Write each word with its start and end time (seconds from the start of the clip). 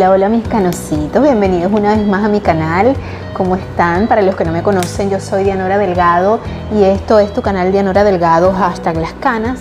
Hola, 0.00 0.12
hola 0.12 0.28
mis 0.30 0.48
canositos, 0.48 1.22
bienvenidos 1.22 1.70
una 1.70 1.94
vez 1.94 2.06
más 2.06 2.24
a 2.24 2.28
mi 2.28 2.40
canal. 2.40 2.94
¿Cómo 3.34 3.54
están? 3.54 4.06
Para 4.06 4.22
los 4.22 4.34
que 4.34 4.46
no 4.46 4.50
me 4.50 4.62
conocen, 4.62 5.10
yo 5.10 5.20
soy 5.20 5.44
Dianora 5.44 5.76
Delgado 5.76 6.40
y 6.74 6.84
esto 6.84 7.18
es 7.18 7.34
tu 7.34 7.42
canal 7.42 7.70
Dianora 7.70 8.02
Delgado, 8.02 8.50
hashtag 8.50 8.96
las 8.96 9.12
canas. 9.12 9.58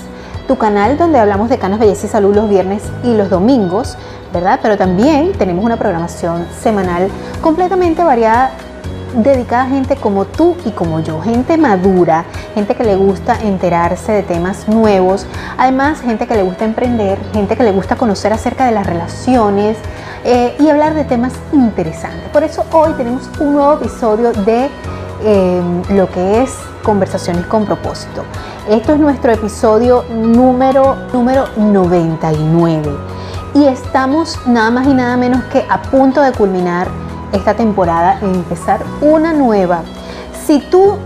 Tu 0.47 0.57
canal 0.57 0.97
donde 0.97 1.20
hablamos 1.20 1.49
de 1.49 1.57
canas, 1.57 1.78
belleza 1.78 2.05
y 2.05 2.10
salud 2.10 2.33
los 2.33 2.47
viernes 2.47 2.83
y 3.04 3.15
los 3.15 3.29
domingos, 3.29 3.97
¿verdad? 4.31 4.62
Pero 4.62 4.78
también 4.78 5.33
tenemos 5.33 5.65
una 5.65 5.75
programación 5.75 6.48
semanal 6.58 7.10
completamente 7.42 8.02
variada 8.02 8.52
dedicada 9.14 9.64
a 9.64 9.68
gente 9.68 9.96
como 9.96 10.25
tú 10.25 10.55
y 10.66 10.71
como 10.71 11.00
yo, 11.00 11.21
gente 11.21 11.57
madura, 11.57 12.25
gente 12.55 12.75
que 12.75 12.84
le 12.84 12.96
gusta 12.96 13.38
enterarse 13.42 14.12
de 14.12 14.24
temas 14.24 14.68
nuevos, 14.68 15.25
además 15.57 16.02
gente 16.02 16.28
que 16.28 16.36
le 16.36 16.43
gusta 16.43 16.66
emprender, 16.66 17.18
gente 17.34 17.56
que 17.56 17.64
le 17.64 17.71
gusta 17.71 17.96
conocer 17.96 18.34
acerca 18.34 18.66
de 18.66 18.71
las 18.71 18.86
relaciones 18.86 19.78
eh, 20.24 20.56
y 20.60 20.70
hablar 20.70 20.93
de 20.93 21.06
temas 21.06 21.34
interesantes. 21.52 22.30
Por 22.30 22.43
eso 22.43 22.66
hoy 22.71 22.93
tenemos 22.93 23.30
un 23.39 23.54
nuevo 23.54 23.74
episodio 23.74 24.32
de 24.32 24.69
eh, 25.24 25.61
lo 25.89 26.10
que 26.10 26.44
es 26.44 26.55
Conversaciones 26.83 27.46
con 27.46 27.66
propósito. 27.66 28.24
Esto 28.69 28.94
es 28.94 29.00
nuestro 29.00 29.32
episodio 29.33 30.05
número, 30.10 30.96
número 31.11 31.46
99 31.57 32.89
y 33.53 33.66
estamos 33.66 34.39
nada 34.47 34.72
más 34.72 34.88
y 34.88 34.94
nada 34.94 35.17
menos 35.17 35.44
que 35.45 35.66
a 35.69 35.81
punto 35.81 36.22
de 36.22 36.31
culminar 36.31 36.88
esta 37.33 37.53
temporada 37.53 38.19
y 38.22 38.25
empezar 38.25 38.81
una 39.02 39.33
nueva. 39.33 39.81
Si 40.45 40.59
tú 40.59 40.97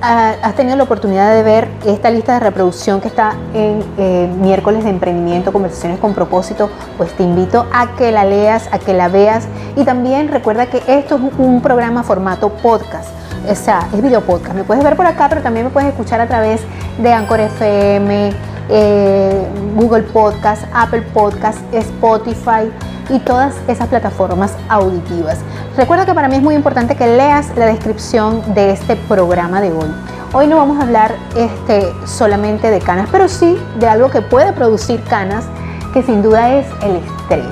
ah, 0.00 0.34
has 0.42 0.54
tenido 0.54 0.76
la 0.76 0.84
oportunidad 0.84 1.34
de 1.34 1.42
ver 1.42 1.68
esta 1.84 2.10
lista 2.10 2.34
de 2.34 2.40
reproducción 2.40 3.00
que 3.00 3.08
está 3.08 3.34
en 3.54 3.82
eh, 3.98 4.32
miércoles 4.40 4.84
de 4.84 4.90
emprendimiento, 4.90 5.52
conversaciones 5.52 5.98
con 5.98 6.14
propósito, 6.14 6.70
pues 6.96 7.12
te 7.12 7.22
invito 7.22 7.66
a 7.72 7.94
que 7.96 8.12
la 8.12 8.24
leas, 8.24 8.68
a 8.72 8.78
que 8.78 8.94
la 8.94 9.08
veas 9.08 9.48
y 9.76 9.84
también 9.84 10.28
recuerda 10.28 10.66
que 10.66 10.82
esto 10.86 11.16
es 11.16 11.22
un 11.38 11.60
programa 11.60 12.02
formato 12.02 12.50
podcast. 12.50 13.08
O 13.48 13.54
sea, 13.54 13.86
es 13.92 14.02
video 14.02 14.22
podcast. 14.22 14.54
Me 14.54 14.64
puedes 14.64 14.82
ver 14.82 14.96
por 14.96 15.06
acá, 15.06 15.28
pero 15.28 15.40
también 15.40 15.66
me 15.66 15.70
puedes 15.70 15.90
escuchar 15.90 16.20
a 16.20 16.26
través 16.26 16.62
de 16.98 17.12
Anchor 17.12 17.40
FM, 17.40 18.32
eh, 18.68 19.46
Google 19.76 20.02
Podcast, 20.02 20.64
Apple 20.74 21.02
Podcast, 21.14 21.58
Spotify 21.72 22.70
y 23.08 23.20
todas 23.20 23.54
esas 23.68 23.86
plataformas 23.88 24.56
auditivas. 24.68 25.38
Recuerda 25.76 26.06
que 26.06 26.14
para 26.14 26.28
mí 26.28 26.36
es 26.36 26.42
muy 26.42 26.54
importante 26.54 26.96
que 26.96 27.06
leas 27.06 27.54
la 27.54 27.66
descripción 27.66 28.54
de 28.54 28.70
este 28.70 28.96
programa 28.96 29.60
de 29.60 29.72
hoy. 29.72 29.92
Hoy 30.32 30.46
no 30.46 30.56
vamos 30.56 30.78
a 30.78 30.84
hablar 30.84 31.14
este, 31.36 31.92
solamente 32.06 32.70
de 32.70 32.78
canas, 32.78 33.10
pero 33.12 33.28
sí 33.28 33.58
de 33.78 33.86
algo 33.86 34.08
que 34.08 34.22
puede 34.22 34.54
producir 34.54 35.02
canas, 35.04 35.44
que 35.92 36.02
sin 36.02 36.22
duda 36.22 36.54
es 36.54 36.66
el 36.82 36.96
estrés. 36.96 37.44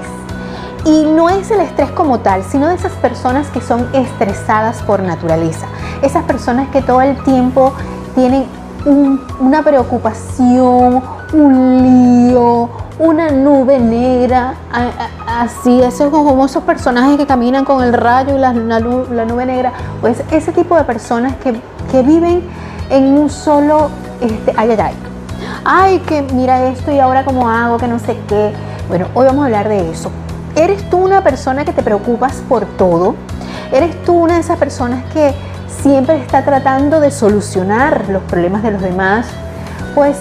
Y 0.86 1.04
no 1.04 1.28
es 1.28 1.50
el 1.50 1.60
estrés 1.60 1.90
como 1.90 2.20
tal, 2.20 2.42
sino 2.44 2.68
de 2.68 2.76
esas 2.76 2.92
personas 2.92 3.48
que 3.48 3.60
son 3.60 3.86
estresadas 3.92 4.82
por 4.84 5.02
naturaleza. 5.02 5.66
Esas 6.00 6.24
personas 6.24 6.70
que 6.70 6.80
todo 6.80 7.02
el 7.02 7.22
tiempo 7.24 7.74
tienen 8.14 8.46
una 9.38 9.62
preocupación, 9.62 11.02
un 11.34 12.30
lío, 12.30 12.70
una 12.98 13.30
nube 13.30 13.78
negra, 13.78 14.54
así, 15.26 15.80
esos 15.82 16.10
como 16.10 16.46
esos 16.46 16.62
personajes 16.62 17.16
que 17.16 17.26
caminan 17.26 17.64
con 17.64 17.82
el 17.82 17.92
rayo 17.92 18.36
y 18.36 18.38
la, 18.38 18.52
nube 18.52 19.46
negra, 19.46 19.72
pues 20.00 20.22
ese 20.30 20.52
tipo 20.52 20.76
de 20.76 20.84
personas 20.84 21.34
que, 21.36 21.60
viven 22.02 22.42
en 22.90 23.16
un 23.16 23.30
solo, 23.30 23.88
este, 24.20 24.52
ay, 24.56 24.70
ay, 24.70 24.78
ay, 24.80 24.94
ay, 25.64 25.98
que 26.00 26.22
mira 26.22 26.66
esto 26.66 26.90
y 26.90 26.98
ahora 26.98 27.24
cómo 27.24 27.48
hago, 27.48 27.78
que 27.78 27.86
no 27.86 28.00
sé 28.00 28.18
qué. 28.28 28.52
Bueno, 28.88 29.06
hoy 29.14 29.26
vamos 29.26 29.42
a 29.42 29.46
hablar 29.46 29.68
de 29.68 29.90
eso. 29.90 30.10
¿Eres 30.56 30.88
tú 30.90 30.98
una 30.98 31.22
persona 31.22 31.64
que 31.64 31.72
te 31.72 31.82
preocupas 31.82 32.42
por 32.48 32.66
todo? 32.66 33.14
¿Eres 33.72 34.02
tú 34.02 34.14
una 34.14 34.34
de 34.34 34.40
esas 34.40 34.58
personas 34.58 35.04
que 35.12 35.34
siempre 35.82 36.16
está 36.16 36.44
tratando 36.44 36.98
de 36.98 37.12
solucionar 37.12 38.08
los 38.08 38.22
problemas 38.24 38.64
de 38.64 38.72
los 38.72 38.82
demás? 38.82 39.26
Pues 39.94 40.16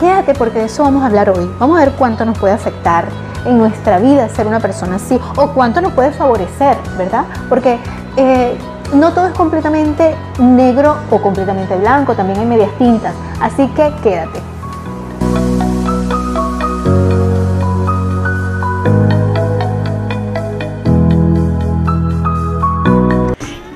quédate 0.00 0.34
porque 0.34 0.60
de 0.60 0.64
eso 0.64 0.82
vamos 0.82 1.02
a 1.02 1.06
hablar 1.06 1.30
hoy. 1.30 1.48
Vamos 1.58 1.78
a 1.78 1.84
ver 1.84 1.92
cuánto 1.92 2.24
nos 2.24 2.36
puede 2.38 2.54
afectar 2.54 3.04
en 3.44 3.58
nuestra 3.58 3.98
vida 3.98 4.28
ser 4.28 4.46
una 4.46 4.58
persona 4.58 4.96
así 4.96 5.20
o 5.36 5.48
cuánto 5.48 5.80
nos 5.80 5.92
puede 5.92 6.10
favorecer, 6.10 6.76
¿verdad? 6.96 7.24
Porque 7.48 7.78
eh, 8.16 8.56
no 8.94 9.12
todo 9.12 9.28
es 9.28 9.34
completamente 9.34 10.14
negro 10.38 10.96
o 11.10 11.20
completamente 11.20 11.76
blanco, 11.76 12.14
también 12.14 12.40
hay 12.40 12.46
medias 12.46 12.70
tintas. 12.78 13.14
Así 13.40 13.68
que 13.68 13.92
quédate. 14.02 14.40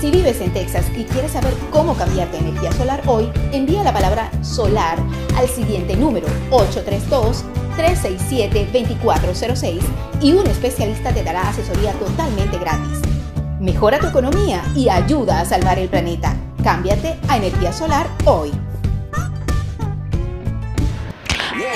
Si 0.00 0.10
vives 0.10 0.40
en 0.40 0.50
Texas 0.54 0.90
y 0.96 1.04
quieres 1.04 1.32
saber 1.32 1.52
cómo 1.70 1.94
cambiarte 1.94 2.38
a 2.38 2.40
energía 2.40 2.72
solar 2.72 3.02
hoy, 3.04 3.30
envía 3.52 3.82
la 3.82 3.92
palabra 3.92 4.30
solar 4.42 4.96
al 5.36 5.46
siguiente 5.46 5.94
número 5.94 6.26
832-367-2406 7.76 9.80
y 10.22 10.32
un 10.32 10.46
especialista 10.46 11.12
te 11.12 11.22
dará 11.22 11.50
asesoría 11.50 11.92
totalmente 11.92 12.56
gratis. 12.56 13.02
Mejora 13.60 13.98
tu 13.98 14.06
economía 14.06 14.62
y 14.74 14.88
ayuda 14.88 15.40
a 15.40 15.44
salvar 15.44 15.78
el 15.78 15.90
planeta. 15.90 16.34
Cámbiate 16.64 17.18
a 17.28 17.36
energía 17.36 17.74
solar 17.74 18.06
hoy. 18.24 18.52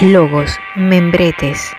logos, 0.00 0.50
membretes, 0.76 1.70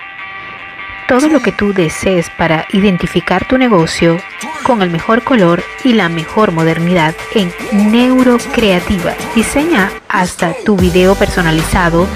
todo 1.07 1.27
lo 1.27 1.41
que 1.41 1.51
tú 1.51 1.73
desees 1.73 2.29
para 2.37 2.67
identificar 2.71 3.47
tu 3.47 3.57
negocio 3.57 4.19
con 4.65 4.81
el 4.81 4.89
mejor 4.89 5.23
color 5.23 5.61
y 5.83 5.93
la 5.93 6.09
mejor 6.09 6.51
modernidad 6.51 7.13
en 7.35 7.51
Neurocreativa. 7.91 9.13
Diseña 9.35 9.91
hasta 10.09 10.53
tu 10.65 10.75
video 10.75 11.13
personalizado 11.13 12.07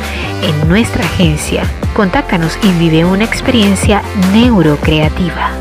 en 0.42 0.68
nuestra 0.68 1.06
agencia. 1.06 1.64
Contáctanos 1.96 2.58
y 2.64 2.72
vive 2.80 3.06
una 3.06 3.24
experiencia 3.24 4.02
neurocreativa. 4.34 5.52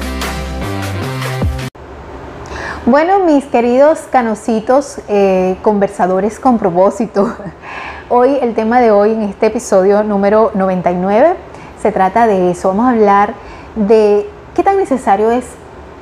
Bueno, 2.87 3.19
mis 3.21 3.45
queridos 3.45 4.01
canositos, 4.11 5.01
eh, 5.09 5.57
conversadores 5.61 6.41
con 6.41 6.59
propósito. 6.59 7.37
Hoy, 8.09 8.39
el 8.41 8.55
tema 8.55 8.81
de 8.81 8.91
hoy 8.91 9.13
en 9.13 9.23
este 9.25 9.49
episodio 9.49 10.03
número 10.03 10.53
99 10.55 11.35
se 11.83 11.93
trata 11.93 12.27
de 12.27 12.53
eso. 12.53 12.69
Vamos 12.69 12.87
a 12.87 12.91
hablar 12.91 13.35
de 13.77 14.27
qué 14.55 14.63
tan 14.63 14.79
necesario 14.79 15.31
es 15.31 15.45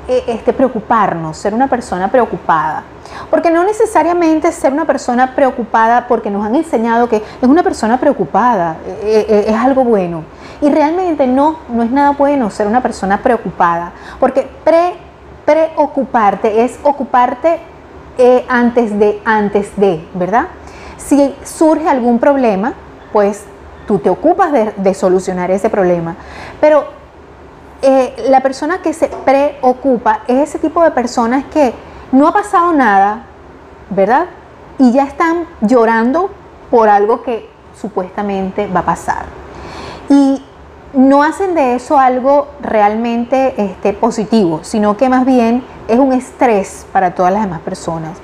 este, 0.08 0.52
preocuparnos, 0.52 1.36
ser 1.36 1.54
una 1.54 1.68
persona 1.68 2.08
preocupada. 2.10 2.84
Porque 3.30 3.50
no 3.50 3.64
necesariamente 3.64 4.50
ser 4.52 4.72
una 4.72 4.84
persona 4.84 5.34
preocupada 5.34 6.06
porque 6.06 6.30
nos 6.30 6.44
han 6.44 6.54
enseñado 6.54 7.08
que 7.08 7.16
es 7.16 7.48
una 7.48 7.62
persona 7.62 7.98
preocupada, 7.98 8.76
eh, 8.86 9.26
eh, 9.28 9.44
es 9.48 9.56
algo 9.56 9.84
bueno. 9.84 10.24
Y 10.60 10.70
realmente 10.70 11.26
no, 11.26 11.58
no 11.68 11.82
es 11.82 11.90
nada 11.90 12.10
bueno 12.10 12.50
ser 12.50 12.66
una 12.66 12.82
persona 12.82 13.22
preocupada. 13.22 13.92
Porque 14.18 14.48
pre, 14.64 14.94
preocuparte 15.44 16.64
es 16.64 16.78
ocuparte 16.82 17.60
antes 18.48 18.98
de, 18.98 19.20
antes 19.26 19.76
de, 19.76 20.02
¿verdad? 20.14 20.46
Si 20.96 21.34
surge 21.44 21.86
algún 21.86 22.18
problema, 22.18 22.72
pues 23.12 23.44
tú 23.86 23.98
te 23.98 24.10
ocupas 24.10 24.52
de, 24.76 24.94
solucionar 24.94 25.50
ese 25.50 25.70
problema. 25.70 26.16
Pero 26.60 26.84
eh, 27.82 28.26
la 28.28 28.40
persona 28.40 28.82
que 28.82 28.92
se 28.92 29.08
preocupa 29.08 30.20
es 30.26 30.48
ese 30.48 30.58
tipo 30.58 30.82
de 30.82 30.90
personas 30.90 31.44
que 31.44 31.74
no 32.12 32.28
ha 32.28 32.32
pasado 32.32 32.72
nada, 32.72 33.24
¿verdad? 33.90 34.26
Y 34.78 34.92
ya 34.92 35.04
están 35.04 35.46
llorando 35.60 36.30
por 36.70 36.88
algo 36.88 37.22
que 37.22 37.48
supuestamente 37.80 38.66
va 38.66 38.80
a 38.80 38.84
pasar. 38.84 39.24
Y 40.08 40.42
no 40.92 41.22
hacen 41.22 41.54
de 41.54 41.74
eso 41.74 41.98
algo 41.98 42.48
realmente 42.60 43.54
este, 43.56 43.92
positivo, 43.92 44.60
sino 44.62 44.96
que 44.96 45.08
más 45.08 45.26
bien 45.26 45.62
es 45.88 45.98
un 45.98 46.12
estrés 46.12 46.86
para 46.92 47.14
todas 47.14 47.32
las 47.32 47.42
demás 47.42 47.60
personas. 47.60 48.18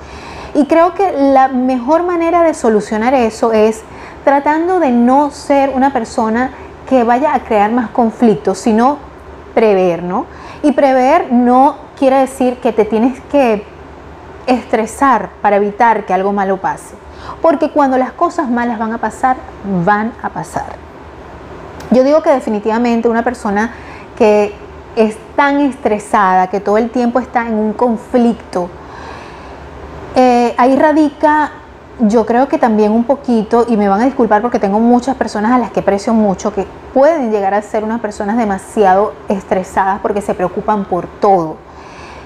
Y 0.55 0.65
creo 0.65 0.93
que 0.93 1.11
la 1.11 1.47
mejor 1.47 2.03
manera 2.03 2.43
de 2.43 2.53
solucionar 2.53 3.13
eso 3.13 3.51
es 3.51 3.81
tratando 4.23 4.79
de 4.79 4.91
no 4.91 5.31
ser 5.31 5.69
una 5.69 5.91
persona 5.91 6.51
que 6.87 7.03
vaya 7.03 7.33
a 7.33 7.39
crear 7.39 7.71
más 7.71 7.89
conflictos, 7.89 8.57
sino 8.57 8.97
prever, 9.53 10.03
¿no? 10.03 10.25
Y 10.61 10.71
prever 10.71 11.31
no 11.31 11.75
quiere 11.97 12.17
decir 12.17 12.57
que 12.57 12.71
te 12.71 12.85
tienes 12.85 13.19
que 13.31 13.63
estresar 14.47 15.29
para 15.41 15.57
evitar 15.57 16.05
que 16.05 16.13
algo 16.13 16.33
malo 16.33 16.57
pase. 16.57 16.95
Porque 17.41 17.69
cuando 17.69 17.97
las 17.97 18.11
cosas 18.11 18.49
malas 18.49 18.79
van 18.79 18.93
a 18.93 18.97
pasar, 18.97 19.37
van 19.85 20.13
a 20.21 20.29
pasar. 20.29 20.75
Yo 21.91 22.03
digo 22.03 22.21
que 22.21 22.29
definitivamente 22.29 23.07
una 23.07 23.23
persona 23.23 23.73
que 24.17 24.53
es 24.95 25.17
tan 25.35 25.59
estresada, 25.59 26.47
que 26.47 26.59
todo 26.59 26.77
el 26.77 26.89
tiempo 26.89 27.19
está 27.19 27.47
en 27.47 27.55
un 27.55 27.73
conflicto, 27.73 28.69
eh, 30.15 30.53
ahí 30.57 30.75
radica, 30.75 31.51
yo 31.99 32.25
creo 32.25 32.47
que 32.47 32.57
también 32.57 32.91
un 32.91 33.03
poquito, 33.03 33.65
y 33.67 33.77
me 33.77 33.87
van 33.87 34.01
a 34.01 34.05
disculpar 34.05 34.41
porque 34.41 34.59
tengo 34.59 34.79
muchas 34.79 35.15
personas 35.15 35.51
a 35.51 35.57
las 35.57 35.71
que 35.71 35.81
aprecio 35.81 36.13
mucho, 36.13 36.53
que 36.53 36.65
pueden 36.93 37.31
llegar 37.31 37.53
a 37.53 37.61
ser 37.61 37.83
unas 37.83 38.01
personas 38.01 38.37
demasiado 38.37 39.13
estresadas 39.29 39.99
porque 40.01 40.21
se 40.21 40.33
preocupan 40.33 40.85
por 40.85 41.07
todo. 41.07 41.57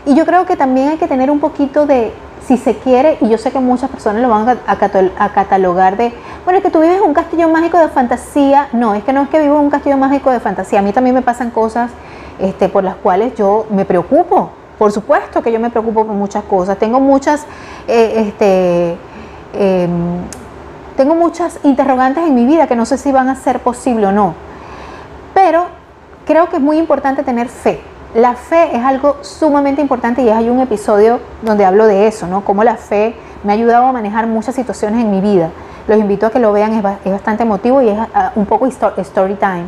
Y 0.06 0.16
yo 0.16 0.26
creo 0.26 0.46
que 0.46 0.56
también 0.56 0.90
hay 0.90 0.98
que 0.98 1.08
tener 1.08 1.30
un 1.30 1.40
poquito 1.40 1.86
de, 1.86 2.14
si 2.48 2.56
se 2.58 2.78
quiere, 2.78 3.18
y 3.20 3.28
yo 3.28 3.38
sé 3.38 3.52
que 3.52 3.60
muchas 3.60 3.90
personas 3.90 4.22
lo 4.22 4.30
van 4.30 4.58
a, 4.66 5.30
catalogar 5.34 5.98
de, 5.98 6.14
bueno, 6.46 6.60
es 6.60 6.64
que 6.64 6.72
tú 6.72 6.80
vives 6.80 7.02
un 7.02 7.14
castillo 7.14 7.50
mágico 7.50 7.78
de 7.78 7.90
fantasía. 7.90 8.70
No, 8.72 8.96
es 8.96 9.04
que 9.04 9.12
no 9.12 9.24
es 9.24 9.30
que 9.30 9.42
vivo 9.42 9.60
un 9.60 9.70
castillo 9.70 9.98
mágico 9.98 10.32
de 10.32 10.40
fantasía. 10.40 10.80
A 10.80 10.82
mí 10.82 10.94
también 10.94 11.14
me 11.14 11.22
pasan 11.22 11.52
cosas 11.52 11.92
este, 12.40 12.70
por 12.70 12.86
las 12.86 12.96
cuales 12.96 13.36
yo 13.36 13.66
me 13.70 13.84
preocupo. 13.84 14.50
Por 14.78 14.94
supuesto 14.94 15.42
que 15.42 15.52
yo 15.52 15.60
me 15.60 15.70
preocupo 15.70 16.06
por 16.06 16.16
muchas 16.16 16.44
cosas. 16.46 16.78
Tengo 16.78 17.02
muchas, 17.02 17.46
eh, 17.88 18.28
este, 18.28 18.98
em, 19.54 20.22
tengo 20.96 21.16
muchas 21.16 21.60
interrogantes 21.64 22.26
en 22.26 22.36
mi 22.36 22.46
vida 22.46 22.68
que 22.68 22.76
no 22.76 22.86
sé 22.86 22.98
si 22.98 23.12
van 23.12 23.30
a 23.30 23.36
ser 23.36 23.60
posible 23.60 24.08
o 24.08 24.12
no. 24.12 24.34
Pero 25.34 25.68
creo 26.26 26.50
que 26.50 26.58
es 26.58 26.62
muy 26.62 26.78
importante 26.78 27.24
tener 27.24 27.50
fe 27.50 27.82
la 28.18 28.34
fe 28.36 28.76
es 28.76 28.84
algo 28.84 29.18
sumamente 29.22 29.82
importante 29.82 30.22
y 30.22 30.30
hay 30.30 30.50
un 30.50 30.60
episodio 30.60 31.20
donde 31.42 31.66
hablo 31.66 31.86
de 31.86 32.08
eso, 32.08 32.26
¿no? 32.26 32.44
Cómo 32.44 32.64
la 32.64 32.78
fe 32.78 33.16
me 33.44 33.52
ha 33.52 33.56
ayudado 33.56 33.86
a 33.86 33.92
manejar 33.92 34.28
muchas 34.28 34.56
situaciones 34.56 35.02
en 35.02 35.12
mi 35.12 35.22
vida. 35.22 35.50
Los 35.88 36.00
invito 36.00 36.26
a 36.26 36.32
que 36.32 36.40
lo 36.40 36.52
vean, 36.52 36.74
es, 36.74 37.12
bastante 37.12 37.44
emotivo 37.44 37.82
y 37.82 37.90
es 37.90 38.00
ah, 38.14 38.32
un 38.36 38.46
poco 38.46 38.66
story 38.66 39.36
time. 39.36 39.66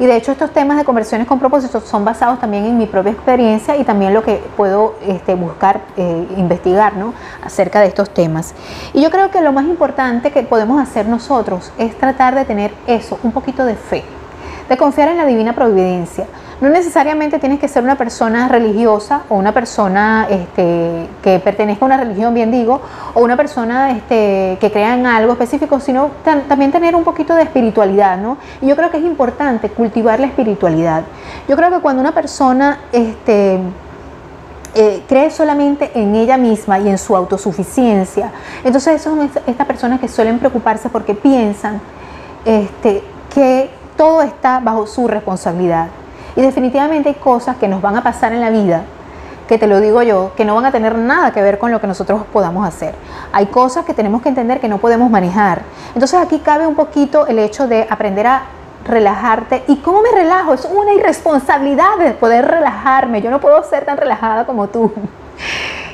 Y 0.00 0.06
de 0.06 0.16
hecho 0.16 0.30
estos 0.30 0.52
temas 0.52 0.76
de 0.76 0.84
conversiones 0.84 1.26
con 1.26 1.40
propósitos 1.40 1.84
son 1.84 2.04
basados 2.04 2.38
también 2.38 2.64
en 2.64 2.78
mi 2.78 2.86
propia 2.86 3.12
experiencia 3.12 3.76
y 3.76 3.84
también 3.84 4.14
lo 4.14 4.22
que 4.22 4.36
puedo 4.56 4.94
este, 5.04 5.34
buscar, 5.34 5.80
eh, 5.96 6.26
investigar 6.36 6.96
¿no? 6.96 7.14
acerca 7.44 7.80
de 7.80 7.88
estos 7.88 8.10
temas. 8.10 8.54
Y 8.92 9.02
yo 9.02 9.10
creo 9.10 9.30
que 9.30 9.40
lo 9.40 9.52
más 9.52 9.64
importante 9.64 10.30
que 10.30 10.42
podemos 10.44 10.80
hacer 10.80 11.06
nosotros 11.06 11.72
es 11.78 11.98
tratar 11.98 12.36
de 12.36 12.44
tener 12.44 12.72
eso, 12.86 13.18
un 13.24 13.32
poquito 13.32 13.64
de 13.64 13.74
fe, 13.74 14.04
de 14.68 14.76
confiar 14.76 15.08
en 15.08 15.16
la 15.16 15.26
divina 15.26 15.52
providencia. 15.52 16.26
No 16.60 16.68
necesariamente 16.70 17.38
tienes 17.38 17.60
que 17.60 17.68
ser 17.68 17.84
una 17.84 17.94
persona 17.94 18.48
religiosa 18.48 19.22
o 19.28 19.36
una 19.36 19.52
persona 19.52 20.26
este, 20.28 21.06
que 21.22 21.38
pertenezca 21.38 21.84
a 21.84 21.86
una 21.86 21.96
religión, 21.96 22.34
bien 22.34 22.50
digo, 22.50 22.80
o 23.14 23.22
una 23.22 23.36
persona 23.36 23.92
este, 23.92 24.58
que 24.60 24.72
crea 24.72 24.94
en 24.94 25.06
algo 25.06 25.32
específico, 25.34 25.78
sino 25.78 26.10
también 26.48 26.72
tener 26.72 26.96
un 26.96 27.04
poquito 27.04 27.36
de 27.36 27.42
espiritualidad, 27.42 28.18
¿no? 28.18 28.38
Y 28.60 28.66
yo 28.66 28.74
creo 28.74 28.90
que 28.90 28.96
es 28.96 29.04
importante 29.04 29.68
cultivar 29.68 30.18
la 30.18 30.26
espiritualidad. 30.26 31.04
Yo 31.48 31.54
creo 31.54 31.70
que 31.70 31.78
cuando 31.78 32.00
una 32.00 32.10
persona 32.10 32.80
este, 32.90 33.60
eh, 34.74 35.04
cree 35.08 35.30
solamente 35.30 35.92
en 35.94 36.16
ella 36.16 36.36
misma 36.36 36.80
y 36.80 36.88
en 36.88 36.98
su 36.98 37.14
autosuficiencia, 37.14 38.32
entonces 38.64 39.00
son 39.00 39.30
estas 39.46 39.66
personas 39.68 40.00
que 40.00 40.08
suelen 40.08 40.40
preocuparse 40.40 40.88
porque 40.88 41.14
piensan 41.14 41.80
que 42.44 43.70
todo 43.96 44.22
está 44.22 44.58
bajo 44.58 44.88
su 44.88 45.06
responsabilidad. 45.06 45.86
Y 46.36 46.42
definitivamente 46.42 47.10
hay 47.10 47.14
cosas 47.16 47.56
que 47.56 47.68
nos 47.68 47.82
van 47.82 47.96
a 47.96 48.02
pasar 48.02 48.32
en 48.32 48.40
la 48.40 48.50
vida, 48.50 48.82
que 49.46 49.58
te 49.58 49.66
lo 49.66 49.80
digo 49.80 50.02
yo, 50.02 50.32
que 50.36 50.44
no 50.44 50.54
van 50.54 50.66
a 50.66 50.72
tener 50.72 50.96
nada 50.96 51.32
que 51.32 51.42
ver 51.42 51.58
con 51.58 51.70
lo 51.70 51.80
que 51.80 51.86
nosotros 51.86 52.22
podamos 52.32 52.66
hacer. 52.66 52.94
Hay 53.32 53.46
cosas 53.46 53.84
que 53.84 53.94
tenemos 53.94 54.22
que 54.22 54.28
entender 54.28 54.60
que 54.60 54.68
no 54.68 54.78
podemos 54.78 55.10
manejar. 55.10 55.62
Entonces 55.94 56.20
aquí 56.20 56.38
cabe 56.40 56.66
un 56.66 56.74
poquito 56.74 57.26
el 57.26 57.38
hecho 57.38 57.66
de 57.66 57.86
aprender 57.88 58.26
a 58.26 58.42
relajarte. 58.84 59.64
¿Y 59.68 59.76
cómo 59.76 60.02
me 60.02 60.10
relajo? 60.10 60.54
Es 60.54 60.64
una 60.64 60.94
irresponsabilidad 60.94 61.96
de 61.98 62.12
poder 62.12 62.46
relajarme. 62.46 63.22
Yo 63.22 63.30
no 63.30 63.40
puedo 63.40 63.62
ser 63.62 63.84
tan 63.84 63.96
relajada 63.96 64.46
como 64.46 64.68
tú. 64.68 64.92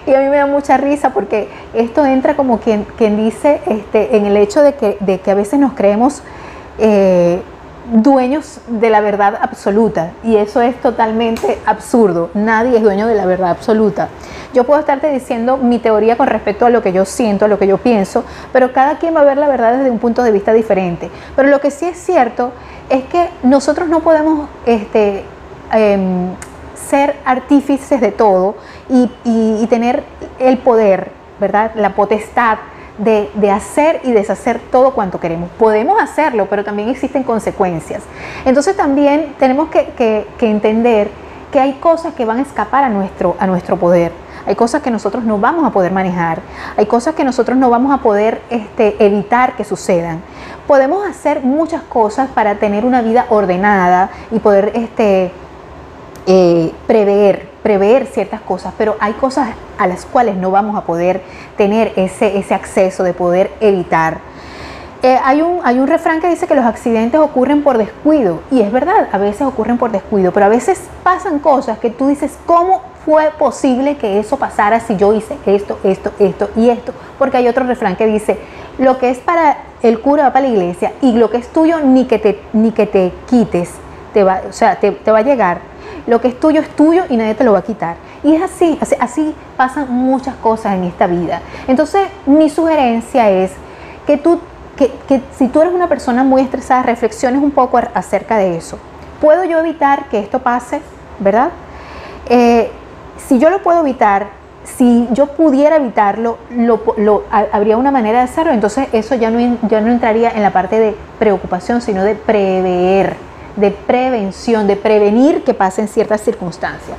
Y 0.07 0.13
a 0.13 0.21
mí 0.21 0.29
me 0.29 0.37
da 0.37 0.45
mucha 0.45 0.77
risa 0.77 1.15
porque 1.15 1.49
esto 1.73 2.05
entra 2.05 2.37
como 2.37 2.61
quien, 2.61 2.85
quien 2.99 3.17
dice 3.17 3.63
este, 3.65 4.19
en 4.19 4.27
el 4.27 4.37
hecho 4.37 4.61
de 4.61 4.75
que, 4.75 4.99
de 5.01 5.21
que 5.21 5.31
a 5.31 5.35
veces 5.35 5.59
nos 5.59 5.73
creemos 5.73 6.23
eh, 6.79 7.41
dueños 7.93 8.61
de 8.67 8.91
la 8.91 9.01
verdad 9.01 9.39
absoluta 9.41 10.13
y 10.23 10.37
eso 10.37 10.61
es 10.61 10.81
totalmente 10.81 11.59
absurdo. 11.67 12.31
Nadie 12.35 12.77
es 12.77 12.83
dueño 12.83 13.07
de 13.07 13.15
la 13.15 13.27
verdad 13.27 13.51
absoluta. 13.51 14.09
Yo 14.53 14.65
puedo 14.65 14.81
estarte 14.81 15.11
diciendo 15.11 15.57
mi 15.57 15.79
teoría 15.79 16.17
con 16.17 16.27
respecto 16.27 16.67
a 16.67 16.71
lo 16.71 16.83
que 16.83 16.93
yo 16.93 17.05
siento, 17.05 17.45
a 17.45 17.49
lo 17.49 17.59
que 17.59 17.67
yo 17.67 17.79
pienso, 17.79 18.25
pero 18.53 18.73
cada 18.73 18.99
quien 18.99 19.15
va 19.15 19.21
a 19.21 19.25
ver 19.25 19.37
la 19.37 19.49
verdad 19.49 19.77
desde 19.77 19.91
un 19.91 19.99
punto 19.99 20.23
de 20.23 20.31
vista 20.31 20.53
diferente. 20.53 21.11
Pero 21.37 21.49
lo 21.49 21.61
que 21.61 21.71
sí 21.71 21.87
es 21.87 21.99
cierto 21.99 22.53
es 22.89 23.05
que 23.05 23.29
nosotros 23.43 23.89
no 23.89 24.01
podemos 24.01 24.49
este, 24.67 25.25
em, 25.73 26.29
ser 26.75 27.17
artífices 27.25 28.01
de 28.01 28.13
todo 28.13 28.57
y, 28.89 29.11
y 29.25 29.67
tener 29.69 30.05
el 30.39 30.59
poder, 30.59 31.11
¿verdad? 31.41 31.73
La 31.75 31.91
potestad 31.91 32.59
de, 32.99 33.51
hacer 33.51 34.01
y 34.05 34.13
deshacer 34.13 34.61
todo 34.71 34.93
cuanto 34.93 35.21
queremos. 35.21 35.51
Podemos 35.59 36.01
hacerlo, 36.01 36.47
pero 36.49 36.65
también 36.65 36.89
existen 36.89 37.23
consecuencias. 37.23 38.03
Entonces 38.45 38.77
también 38.77 39.35
tenemos 39.39 39.69
que, 39.69 40.27
entender 40.41 41.11
que 41.53 41.61
hay 41.61 41.75
cosas 41.75 42.15
que 42.15 42.25
van 42.25 42.39
a 42.39 42.43
escapar 42.43 42.85
a 42.85 42.89
nuestro, 42.89 43.37
a 43.39 43.47
nuestro 43.47 43.77
poder. 43.77 44.13
Hay 44.47 44.57
cosas 44.57 44.83
que 44.83 44.91
nosotros 44.91 45.25
no 45.25 45.39
vamos 45.39 45.65
a 45.65 45.71
poder 45.71 45.91
manejar. 45.91 46.41
Hay 46.77 46.87
cosas 46.87 47.15
que 47.15 47.25
nosotros 47.25 47.57
no 47.57 47.71
vamos 47.71 47.93
a 47.93 47.99
poder 47.99 48.43
este, 48.51 49.03
evitar 49.05 49.57
que 49.57 49.65
sucedan. 49.65 50.21
Podemos 50.67 51.07
hacer 51.07 51.41
muchas 51.41 51.83
cosas 51.83 52.29
para 52.29 52.57
tener 52.57 52.85
una 52.85 53.01
vida 53.01 53.27
ordenada 53.31 54.11
y 54.31 54.41
poder 54.41 54.73
este, 54.75 55.31
eh, 56.27 56.73
prever, 56.87 57.54
prever 57.65 58.07
ciertas 58.07 58.43
cosas, 58.43 58.75
pero 58.77 58.95
hay 59.01 59.15
cosas 59.15 59.49
a 59.79 59.87
las 59.87 60.05
cuales 60.05 60.37
no 60.37 60.51
vamos 60.51 60.77
a 60.77 60.83
poder 60.83 61.23
tener 61.57 61.95
ese, 61.97 62.37
ese 62.37 62.53
acceso 62.53 63.03
de 63.03 63.15
poder 63.15 63.51
evitar. 63.59 64.19
Eh, 65.03 65.19
hay, 65.25 65.41
un, 65.41 65.61
hay 65.65 65.79
un 65.79 65.87
refrán 65.87 66.21
que 66.21 66.29
dice 66.29 66.47
que 66.47 66.55
los 66.55 66.67
accidentes 66.67 67.19
ocurren 67.19 67.63
por 67.63 67.79
descuido, 67.79 68.41
y 68.51 68.61
es 68.61 68.71
verdad, 68.71 69.09
a 69.11 69.17
veces 69.17 69.43
ocurren 69.47 69.79
por 69.79 69.93
descuido, 69.93 70.31
pero 70.31 70.45
a 70.45 70.51
veces 70.51 70.79
pasan 71.03 71.39
cosas 71.39 71.79
que 71.79 71.89
tú 71.89 72.09
dices, 72.09 72.39
¿cómo 72.45 72.83
fue 73.07 73.31
posible 73.39 73.97
que 73.97 74.19
eso 74.19 74.37
pasara 74.37 74.81
si 74.81 74.97
yo 74.97 75.15
hice 75.15 75.39
esto, 75.47 75.79
esto, 75.85 76.13
esto 76.19 76.51
y 76.57 76.69
esto? 76.69 76.93
Porque 77.19 77.39
hay 77.39 77.49
otro 77.49 77.65
refrán 77.65 77.97
que 77.97 78.07
dice, 78.07 78.39
lo 78.77 78.99
que 78.99 79.09
es 79.09 79.19
para 79.19 79.57
el 79.83 80.01
cura 80.01 80.25
va 80.25 80.33
para 80.35 80.47
la 80.47 80.53
iglesia 80.53 80.93
y 81.01 81.13
lo 81.13 81.31
que 81.31 81.39
es 81.39 81.49
tuyo 81.49 81.81
ni 81.81 82.05
que 82.05 82.19
te, 82.19 82.41
ni 82.53 82.73
que 82.73 82.85
te 82.85 83.11
quites, 83.27 83.71
te 84.13 84.23
va, 84.23 84.43
o 84.47 84.53
sea, 84.53 84.77
te, 84.81 84.91
te 84.91 85.11
va 85.11 85.21
a 85.21 85.23
llegar 85.23 85.74
lo 86.07 86.21
que 86.21 86.29
es 86.29 86.39
tuyo 86.39 86.61
es 86.61 86.69
tuyo 86.71 87.05
y 87.09 87.17
nadie 87.17 87.35
te 87.35 87.45
lo 87.45 87.53
va 87.53 87.61
a 87.61 87.63
quitar. 87.63 87.97
Y 88.23 88.35
es 88.35 88.43
así, 88.43 88.79
así, 89.01 89.35
pasan 89.57 89.91
muchas 89.91 90.35
cosas 90.37 90.75
en 90.75 90.85
esta 90.85 91.07
vida. 91.07 91.41
Entonces, 91.67 92.09
mi 92.27 92.51
sugerencia 92.51 93.31
es 93.31 93.53
que 94.07 94.17
tú, 94.17 94.41
que, 94.77 94.91
si 95.37 95.49
tú 95.49 95.61
eres 95.61 95.73
una 95.73 95.89
persona 95.89 96.25
muy 96.25 96.43
estresada, 96.43 96.83
reflexiones 96.83 97.43
un 97.43 97.51
poco 97.51 97.79
acerca 97.95 98.37
de 98.37 98.57
eso. 98.57 98.79
¿Puedo 99.21 99.45
yo 99.45 99.59
evitar 99.59 100.09
que 100.09 100.19
esto 100.19 100.41
pase? 100.41 100.83
¿Verdad? 101.21 101.51
Eh, 102.29 102.71
si 103.17 103.39
yo 103.39 103.51
lo 103.51 103.63
puedo 103.63 103.81
evitar, 103.81 104.29
si 104.65 105.09
yo 105.13 105.27
pudiera 105.29 105.77
evitarlo, 105.77 106.39
lo, 106.51 107.23
habría 107.31 107.77
una 107.77 107.91
manera 107.91 108.19
de 108.19 108.25
hacerlo. 108.25 108.53
Entonces 108.53 108.89
eso 108.93 109.15
ya 109.15 109.31
no, 109.31 109.59
ya 109.69 109.81
no 109.81 109.91
entraría 109.91 110.31
en 110.31 110.43
la 110.43 110.51
parte 110.51 110.79
de 110.79 110.97
preocupación, 111.19 111.81
sino 111.81 112.03
de 112.03 112.15
prever 112.15 113.17
de 113.57 113.71
prevención, 113.71 114.67
de 114.67 114.77
prevenir 114.77 115.45
que 115.45 115.55
pasen 115.55 115.89
ciertas 115.89 116.21
circunstancias. 116.21 116.97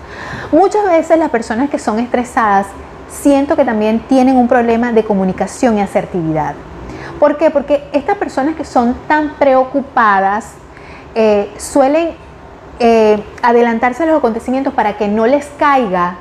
Muchas 0.51 0.85
veces 0.85 1.17
las 1.17 1.29
personas 1.29 1.69
que 1.69 1.79
son 1.79 1.99
estresadas 1.99 2.67
siento 3.09 3.55
que 3.55 3.65
también 3.65 3.99
tienen 4.07 4.37
un 4.37 4.47
problema 4.47 4.91
de 4.91 5.03
comunicación 5.03 5.77
y 5.77 5.81
asertividad. 5.81 6.55
¿Por 7.19 7.37
qué? 7.37 7.49
Porque 7.49 7.87
estas 7.93 8.17
personas 8.17 8.55
que 8.55 8.65
son 8.65 8.95
tan 9.07 9.35
preocupadas 9.35 10.53
eh, 11.13 11.49
suelen 11.57 12.09
eh, 12.79 13.23
adelantarse 13.41 14.03
a 14.03 14.05
los 14.05 14.17
acontecimientos 14.17 14.73
para 14.73 14.97
que 14.97 15.07
no 15.07 15.25
les 15.27 15.45
caiga 15.57 16.17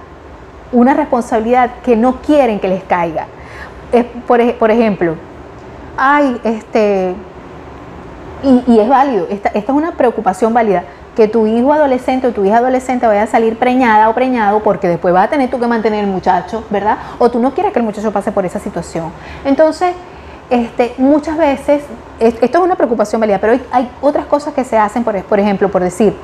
una 0.73 0.95
responsabilidad 0.95 1.71
que 1.85 1.97
no 1.97 2.21
quieren 2.23 2.61
que 2.61 2.69
les 2.69 2.85
caiga. 2.85 3.27
por, 4.27 4.55
por 4.55 4.71
ejemplo, 4.71 5.17
ay, 5.97 6.41
este, 6.45 7.15
y, 8.45 8.79
es 8.79 8.89
válido, 8.89 9.27
esta, 9.31 9.49
es 9.51 9.69
una 9.69 9.93
preocupación 9.93 10.53
válida, 10.53 10.85
que 11.17 11.29
tu 11.29 11.47
hijo 11.47 11.73
adolescente 11.73 12.27
o 12.27 12.33
tu 12.33 12.45
hija 12.45 12.59
adolescente 12.59 13.07
vaya 13.07 13.23
a 13.23 13.27
salir 13.27 13.59
preñada 13.59 14.09
o 14.09 14.15
preñado 14.15 14.61
porque 14.63 14.89
después 14.89 15.15
va 15.15 15.23
a 15.23 15.29
tener 15.29 15.51
tú 15.51 15.59
que 15.59 15.67
mantener 15.67 16.05
el 16.05 16.11
muchacho, 16.11 16.65
¿verdad? 16.71 16.99
O 17.19 17.31
tú 17.31 17.39
no 17.39 17.55
quieres 17.55 17.73
que 17.73 17.79
el 17.79 17.85
muchacho 17.85 18.13
pase 18.13 18.33
por 18.33 18.45
esa 18.45 18.59
situación. 18.59 19.11
Entonces, 19.45 19.95
este, 20.51 20.95
muchas 20.99 21.37
veces, 21.37 21.83
esto 22.19 22.59
es 22.59 22.65
una 22.65 22.75
preocupación 22.75 23.21
válida, 23.21 23.39
pero 23.41 23.59
hay, 23.71 23.91
otras 24.01 24.27
cosas 24.27 24.55
que 24.55 24.65
se 24.65 24.77
hacen, 24.77 25.05
por, 25.05 25.21
por 25.25 25.39
ejemplo, 25.39 25.71
por 25.71 25.83
decir, 25.83 26.15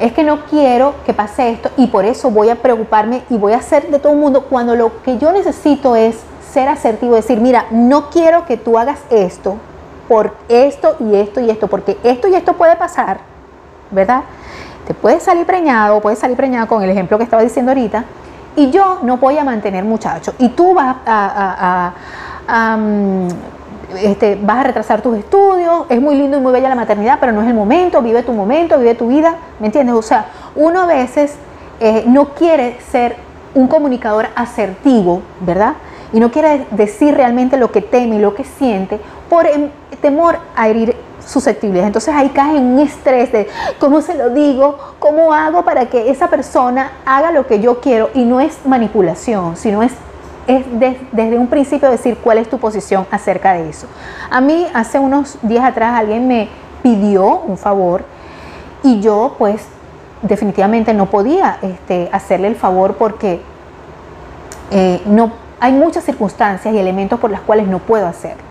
es 0.00 0.12
que 0.12 0.22
no 0.22 0.44
quiero 0.46 0.94
que 1.06 1.14
pase 1.14 1.50
esto 1.50 1.70
y 1.76 1.88
por 1.88 2.04
eso 2.04 2.30
voy 2.30 2.50
a 2.50 2.56
preocuparme 2.56 3.22
y 3.30 3.36
voy 3.36 3.52
a 3.52 3.58
hacer 3.58 3.88
de 3.88 3.98
todo 3.98 4.12
el 4.12 4.18
mundo 4.18 4.46
cuando 4.48 4.76
lo 4.76 5.02
que 5.02 5.18
yo 5.18 5.32
necesito 5.32 5.96
es 5.96 6.16
ser 6.52 6.68
asertivo, 6.68 7.14
decir, 7.14 7.40
mira, 7.40 7.66
no 7.70 8.10
quiero 8.10 8.46
que 8.46 8.56
tú 8.56 8.78
hagas 8.78 9.00
esto 9.10 9.58
por 10.08 10.34
esto 10.48 10.96
y 10.98 11.14
esto 11.14 11.40
y 11.40 11.50
esto, 11.50 11.68
porque 11.68 11.98
esto 12.02 12.26
y 12.28 12.34
esto 12.34 12.54
puede 12.54 12.74
pasar, 12.76 13.18
¿verdad? 13.90 14.22
Te 14.86 14.94
puedes 14.94 15.22
salir 15.22 15.44
preñado, 15.44 16.00
puedes 16.00 16.18
salir 16.18 16.36
preñado 16.36 16.66
con 16.66 16.82
el 16.82 16.90
ejemplo 16.90 17.18
que 17.18 17.24
estaba 17.24 17.42
diciendo 17.42 17.70
ahorita, 17.70 18.04
y 18.56 18.70
yo 18.70 19.00
no 19.02 19.18
voy 19.18 19.38
a 19.38 19.44
mantener 19.44 19.84
muchachos, 19.84 20.34
y 20.38 20.48
tú 20.48 20.74
vas 20.74 20.96
a, 21.06 21.92
este, 24.02 24.38
vas 24.42 24.58
a 24.58 24.62
retrasar 24.64 25.02
tus 25.02 25.18
estudios, 25.18 25.84
es 25.90 26.00
muy 26.00 26.16
lindo 26.16 26.38
y 26.38 26.40
muy 26.40 26.52
bella 26.52 26.70
la 26.70 26.74
maternidad, 26.74 27.18
pero 27.20 27.32
no 27.32 27.42
es 27.42 27.48
el 27.48 27.54
momento, 27.54 28.00
vive 28.00 28.22
tu 28.22 28.32
momento, 28.32 28.78
vive 28.78 28.94
tu 28.94 29.08
vida, 29.08 29.36
¿me 29.60 29.66
entiendes? 29.66 29.94
O 29.94 30.02
sea, 30.02 30.26
uno 30.56 30.82
a 30.82 30.86
veces 30.86 31.36
eh, 31.80 32.04
no 32.06 32.30
quiere 32.30 32.78
ser 32.90 33.16
un 33.54 33.68
comunicador 33.68 34.28
asertivo, 34.34 35.22
¿verdad? 35.40 35.74
Y 36.12 36.20
no 36.20 36.30
quiere 36.30 36.66
decir 36.70 37.14
realmente 37.14 37.56
lo 37.56 37.70
que 37.70 37.82
teme 37.82 38.16
y 38.16 38.18
lo 38.18 38.34
que 38.34 38.44
siente 38.44 38.98
por 39.28 39.46
em, 39.46 39.68
temor 40.00 40.38
a 40.56 40.68
herir 40.68 40.96
susceptibilidades. 41.24 41.88
Entonces 41.88 42.14
ahí 42.14 42.30
cae 42.30 42.56
en 42.56 42.64
un 42.64 42.78
estrés 42.80 43.30
de 43.32 43.48
cómo 43.78 44.00
se 44.00 44.14
lo 44.14 44.30
digo, 44.30 44.78
cómo 44.98 45.32
hago 45.32 45.64
para 45.64 45.86
que 45.86 46.10
esa 46.10 46.28
persona 46.28 46.92
haga 47.04 47.32
lo 47.32 47.46
que 47.46 47.60
yo 47.60 47.80
quiero 47.80 48.10
y 48.14 48.24
no 48.24 48.40
es 48.40 48.64
manipulación, 48.64 49.56
sino 49.56 49.82
es 49.82 49.92
es 50.48 50.64
desde 51.12 51.38
un 51.38 51.46
principio 51.46 51.90
decir 51.90 52.16
cuál 52.16 52.38
es 52.38 52.48
tu 52.48 52.58
posición 52.58 53.06
acerca 53.10 53.52
de 53.52 53.68
eso. 53.68 53.86
A 54.30 54.40
mí 54.40 54.66
hace 54.72 54.98
unos 54.98 55.38
días 55.42 55.62
atrás 55.62 55.92
alguien 55.94 56.26
me 56.26 56.48
pidió 56.82 57.40
un 57.40 57.58
favor 57.58 58.02
y 58.82 59.00
yo 59.00 59.34
pues 59.36 59.62
definitivamente 60.22 60.94
no 60.94 61.06
podía 61.06 61.58
este, 61.60 62.08
hacerle 62.12 62.48
el 62.48 62.56
favor 62.56 62.94
porque 62.94 63.40
eh, 64.70 65.02
no, 65.04 65.32
hay 65.60 65.72
muchas 65.72 66.04
circunstancias 66.04 66.74
y 66.74 66.78
elementos 66.78 67.20
por 67.20 67.30
las 67.30 67.42
cuales 67.42 67.68
no 67.68 67.78
puedo 67.78 68.06
hacerlo. 68.06 68.47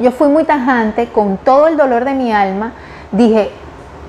Yo 0.00 0.10
fui 0.10 0.28
muy 0.28 0.44
tajante 0.44 1.08
con 1.08 1.36
todo 1.36 1.68
el 1.68 1.76
dolor 1.76 2.04
de 2.04 2.14
mi 2.14 2.32
alma, 2.32 2.72
dije, 3.12 3.50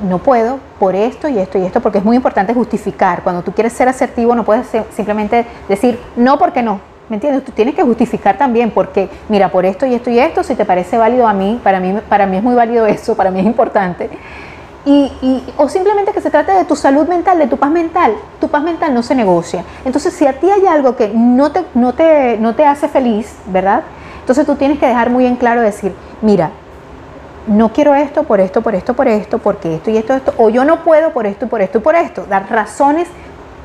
no 0.08 0.18
puedo 0.18 0.60
por 0.80 0.96
esto 0.96 1.28
y 1.28 1.38
esto 1.38 1.58
y 1.58 1.66
esto, 1.66 1.80
porque 1.82 2.00
es 2.00 2.04
muy 2.04 2.16
importante 2.16 2.54
justificar. 2.54 3.22
Cuando 3.22 3.44
tú 3.44 3.52
quieres 3.52 3.74
ser 3.74 3.88
asertivo 3.88 4.34
no 4.34 4.44
puedes 4.44 4.68
simplemente 4.96 5.46
decir 5.68 6.00
no 6.16 6.40
porque 6.40 6.64
no, 6.64 6.80
¿Me 7.12 7.18
entiendes? 7.18 7.44
Tú 7.44 7.52
tienes 7.52 7.76
que 7.76 7.84
justificar 7.84 8.38
también 8.38 8.72
porque, 8.72 9.10
mira, 9.28 9.52
por 9.52 9.66
esto 9.66 9.86
y 9.86 9.94
esto 9.94 10.10
y 10.10 10.18
esto, 10.18 10.44
si 10.44 10.56
te 10.56 10.64
parece 10.64 10.98
válido 10.98 11.28
a 11.28 11.34
mí, 11.34 11.60
para 11.62 11.82
mí, 11.82 12.00
para 12.08 12.26
mí 12.26 12.38
es 12.38 12.44
muy 12.44 12.56
válido 12.56 12.86
eso, 12.86 13.18
para 13.18 13.32
mí 13.32 13.42
es 13.42 13.46
importante. 13.46 14.10
Y, 14.86 15.12
o 15.58 15.68
simplemente 15.68 16.14
que 16.14 16.22
se 16.22 16.32
trate 16.32 16.54
de 16.54 16.64
tu 16.64 16.78
salud 16.78 17.06
mental, 17.10 17.38
de 17.38 17.48
tu 17.48 17.58
paz 17.58 17.70
mental. 17.70 18.16
Tu 18.40 18.48
paz 18.48 18.64
mental 18.64 18.94
no 18.94 19.04
se 19.04 19.14
negocia. 19.14 19.66
Entonces, 19.84 20.14
si 20.14 20.26
a 20.26 20.40
ti 20.40 20.50
hay 20.50 20.66
algo 20.66 20.96
que 20.96 21.10
no 21.14 21.52
te, 21.52 21.66
no 21.74 21.92
te, 21.94 22.38
no 22.38 22.56
te 22.56 22.66
hace 22.66 22.88
feliz, 22.88 23.36
¿verdad? 23.48 23.84
Entonces 24.22 24.46
tú 24.46 24.56
tienes 24.56 24.80
que 24.80 24.88
dejar 24.88 25.10
muy 25.10 25.25
en 25.25 25.36
claro 25.36 25.62
decir, 25.62 25.94
mira, 26.22 26.51
no 27.48 27.74
quiero 27.74 27.96
esto 27.96 28.24
por 28.24 28.40
esto, 28.40 28.62
por 28.62 28.75
esto, 28.75 28.94
por 28.94 29.08
esto, 29.08 29.38
porque 29.40 29.75
esto 29.75 29.90
y 29.90 29.98
esto, 29.98 30.13
esto, 30.13 30.34
o 30.38 30.50
yo 30.50 30.63
no 30.63 30.84
puedo 30.84 31.12
por 31.12 31.25
esto 31.25 31.48
por 31.48 31.62
esto 31.62 31.80
y 31.80 31.82
por 31.82 31.96
esto. 31.96 32.25
Dar 32.30 32.50
razones 32.50 33.08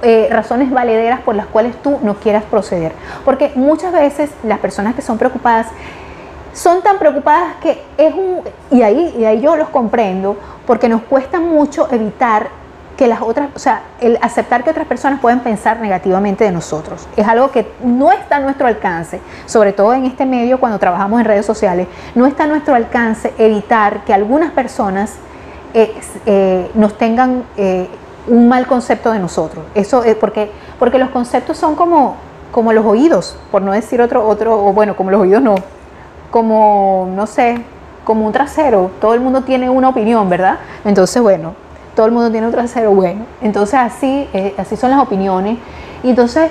eh, 0.02 0.28
razones 0.30 0.70
valederas 0.70 1.20
por 1.20 1.34
las 1.34 1.46
cuales 1.46 1.74
tú 1.82 1.98
no 2.02 2.16
quieras 2.16 2.44
proceder. 2.44 2.92
Porque 3.24 3.52
muchas 3.54 3.92
veces 3.92 4.30
las 4.44 4.58
personas 4.58 4.94
que 4.94 5.00
son 5.00 5.16
preocupadas 5.16 5.68
son 6.52 6.82
tan 6.82 6.98
preocupadas 6.98 7.54
que 7.62 7.82
es 7.96 8.14
un, 8.14 8.40
y 8.70 8.82
ahí, 8.82 9.14
y 9.18 9.24
ahí 9.24 9.40
yo 9.40 9.56
los 9.56 9.68
comprendo, 9.70 10.36
porque 10.66 10.88
nos 10.88 11.02
cuesta 11.02 11.40
mucho 11.40 11.88
evitar 11.90 12.48
que 12.96 13.06
las 13.06 13.20
otras, 13.20 13.50
o 13.54 13.58
sea, 13.58 13.82
el 14.00 14.18
aceptar 14.22 14.64
que 14.64 14.70
otras 14.70 14.86
personas 14.86 15.20
pueden 15.20 15.40
pensar 15.40 15.80
negativamente 15.80 16.44
de 16.44 16.50
nosotros. 16.50 17.06
Es 17.16 17.28
algo 17.28 17.50
que 17.50 17.70
no 17.82 18.10
está 18.10 18.36
a 18.36 18.40
nuestro 18.40 18.66
alcance, 18.66 19.20
sobre 19.44 19.72
todo 19.72 19.92
en 19.94 20.06
este 20.06 20.24
medio 20.24 20.58
cuando 20.58 20.78
trabajamos 20.78 21.20
en 21.20 21.26
redes 21.26 21.44
sociales, 21.44 21.88
no 22.14 22.26
está 22.26 22.44
a 22.44 22.46
nuestro 22.46 22.74
alcance 22.74 23.34
evitar 23.38 24.04
que 24.04 24.14
algunas 24.14 24.52
personas 24.52 25.16
eh, 25.74 25.94
eh, 26.24 26.70
nos 26.74 26.96
tengan 26.96 27.44
un 28.28 28.48
mal 28.48 28.66
concepto 28.66 29.12
de 29.12 29.18
nosotros. 29.18 29.64
Eso 29.74 30.02
es 30.02 30.16
porque, 30.16 30.50
porque 30.78 30.98
los 30.98 31.10
conceptos 31.10 31.56
son 31.58 31.76
como, 31.76 32.16
como 32.50 32.72
los 32.72 32.84
oídos, 32.84 33.36
por 33.50 33.62
no 33.62 33.72
decir 33.72 34.00
otro, 34.00 34.26
otro, 34.26 34.66
o 34.66 34.72
bueno, 34.72 34.96
como 34.96 35.10
los 35.10 35.20
oídos 35.20 35.42
no, 35.42 35.54
como, 36.30 37.08
no 37.14 37.26
sé, 37.26 37.62
como 38.04 38.26
un 38.26 38.32
trasero. 38.32 38.90
Todo 39.00 39.14
el 39.14 39.20
mundo 39.20 39.42
tiene 39.42 39.68
una 39.68 39.88
opinión, 39.88 40.28
¿verdad? 40.28 40.58
Entonces, 40.84 41.20
bueno, 41.22 41.54
todo 41.96 42.06
el 42.06 42.12
mundo 42.12 42.30
tiene 42.30 42.46
un 42.46 42.52
trasero 42.52 42.92
bueno. 42.92 43.24
Entonces, 43.40 43.74
así, 43.74 44.28
eh, 44.32 44.54
así 44.58 44.76
son 44.76 44.90
las 44.90 45.00
opiniones. 45.00 45.58
Y 46.04 46.10
entonces, 46.10 46.50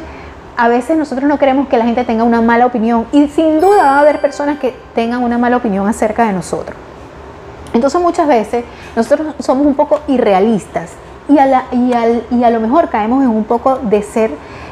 a 0.57 0.67
veces 0.67 0.97
nosotros 0.97 1.29
no 1.29 1.37
queremos 1.37 1.67
que 1.67 1.77
la 1.77 1.85
gente 1.85 2.03
tenga 2.03 2.23
una 2.23 2.41
mala 2.41 2.65
opinión. 2.65 3.05
Y 3.11 3.27
sin 3.27 3.61
duda 3.61 3.83
va 3.83 3.97
a 3.97 3.99
haber 3.99 4.19
personas 4.19 4.57
que 4.57 4.75
tengan 4.95 5.23
una 5.23 5.37
mala 5.37 5.57
opinión 5.57 5.87
acerca 5.87 6.25
de 6.25 6.33
nosotros. 6.33 6.75
Entonces, 7.73 8.01
muchas 8.01 8.27
veces 8.27 8.65
nosotros 8.95 9.35
somos 9.39 9.67
un 9.67 9.75
poco 9.75 10.01
irrealistas 10.07 10.93
y 11.29 11.37
a, 11.37 12.49
lo 12.49 12.59
mejor 12.59 12.89
caemos 12.89 13.23
en 13.23 13.29
un 13.29 13.43
poco 13.43 13.77
de 13.77 14.01
ser 14.01 14.31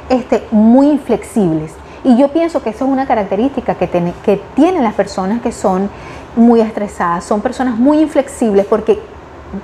este, 0.10 0.44
muy 0.52 0.90
inflexibles. 0.90 1.74
Y 2.04 2.18
yo 2.18 2.30
pienso 2.30 2.62
que 2.62 2.72
eso 2.72 2.86
es 2.86 2.92
una 2.92 3.06
característica 3.06 3.76
que, 3.76 3.90
que 4.26 4.42
tienen 4.56 4.84
las 4.84 4.94
personas 4.94 5.42
que 5.42 5.52
son 5.52 5.90
muy 6.36 6.62
estresadas, 6.62 7.24
son 7.24 7.42
personas 7.42 7.78
muy 7.78 8.00
inflexibles 8.00 8.66
porque 8.66 9.00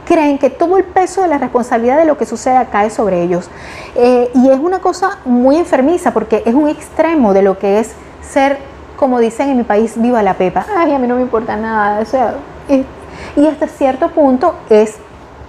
creen 0.05 0.37
que 0.37 0.49
todo 0.49 0.77
el 0.77 0.83
peso 0.83 1.21
de 1.21 1.27
la 1.27 1.37
responsabilidad 1.37 1.97
de 1.97 2.05
lo 2.05 2.17
que 2.17 2.25
suceda 2.25 2.65
cae 2.65 2.89
sobre 2.89 3.21
ellos. 3.21 3.49
Eh, 3.95 4.31
y 4.33 4.49
es 4.49 4.59
una 4.59 4.79
cosa 4.79 5.19
muy 5.25 5.57
enfermiza 5.57 6.11
porque 6.11 6.43
es 6.45 6.53
un 6.53 6.67
extremo 6.67 7.33
de 7.33 7.41
lo 7.41 7.57
que 7.57 7.79
es 7.79 7.93
ser, 8.21 8.57
como 8.97 9.19
dicen 9.19 9.49
en 9.49 9.57
mi 9.57 9.63
país, 9.63 9.93
viva 9.95 10.21
la 10.23 10.35
pepa. 10.35 10.65
Ay, 10.75 10.93
a 10.93 10.99
mí 10.99 11.07
no 11.07 11.15
me 11.15 11.21
importa 11.21 11.55
nada. 11.55 12.01
O 12.01 12.05
sea, 12.05 12.35
y 13.35 13.47
hasta 13.47 13.67
cierto 13.67 14.09
punto 14.09 14.55
es 14.69 14.97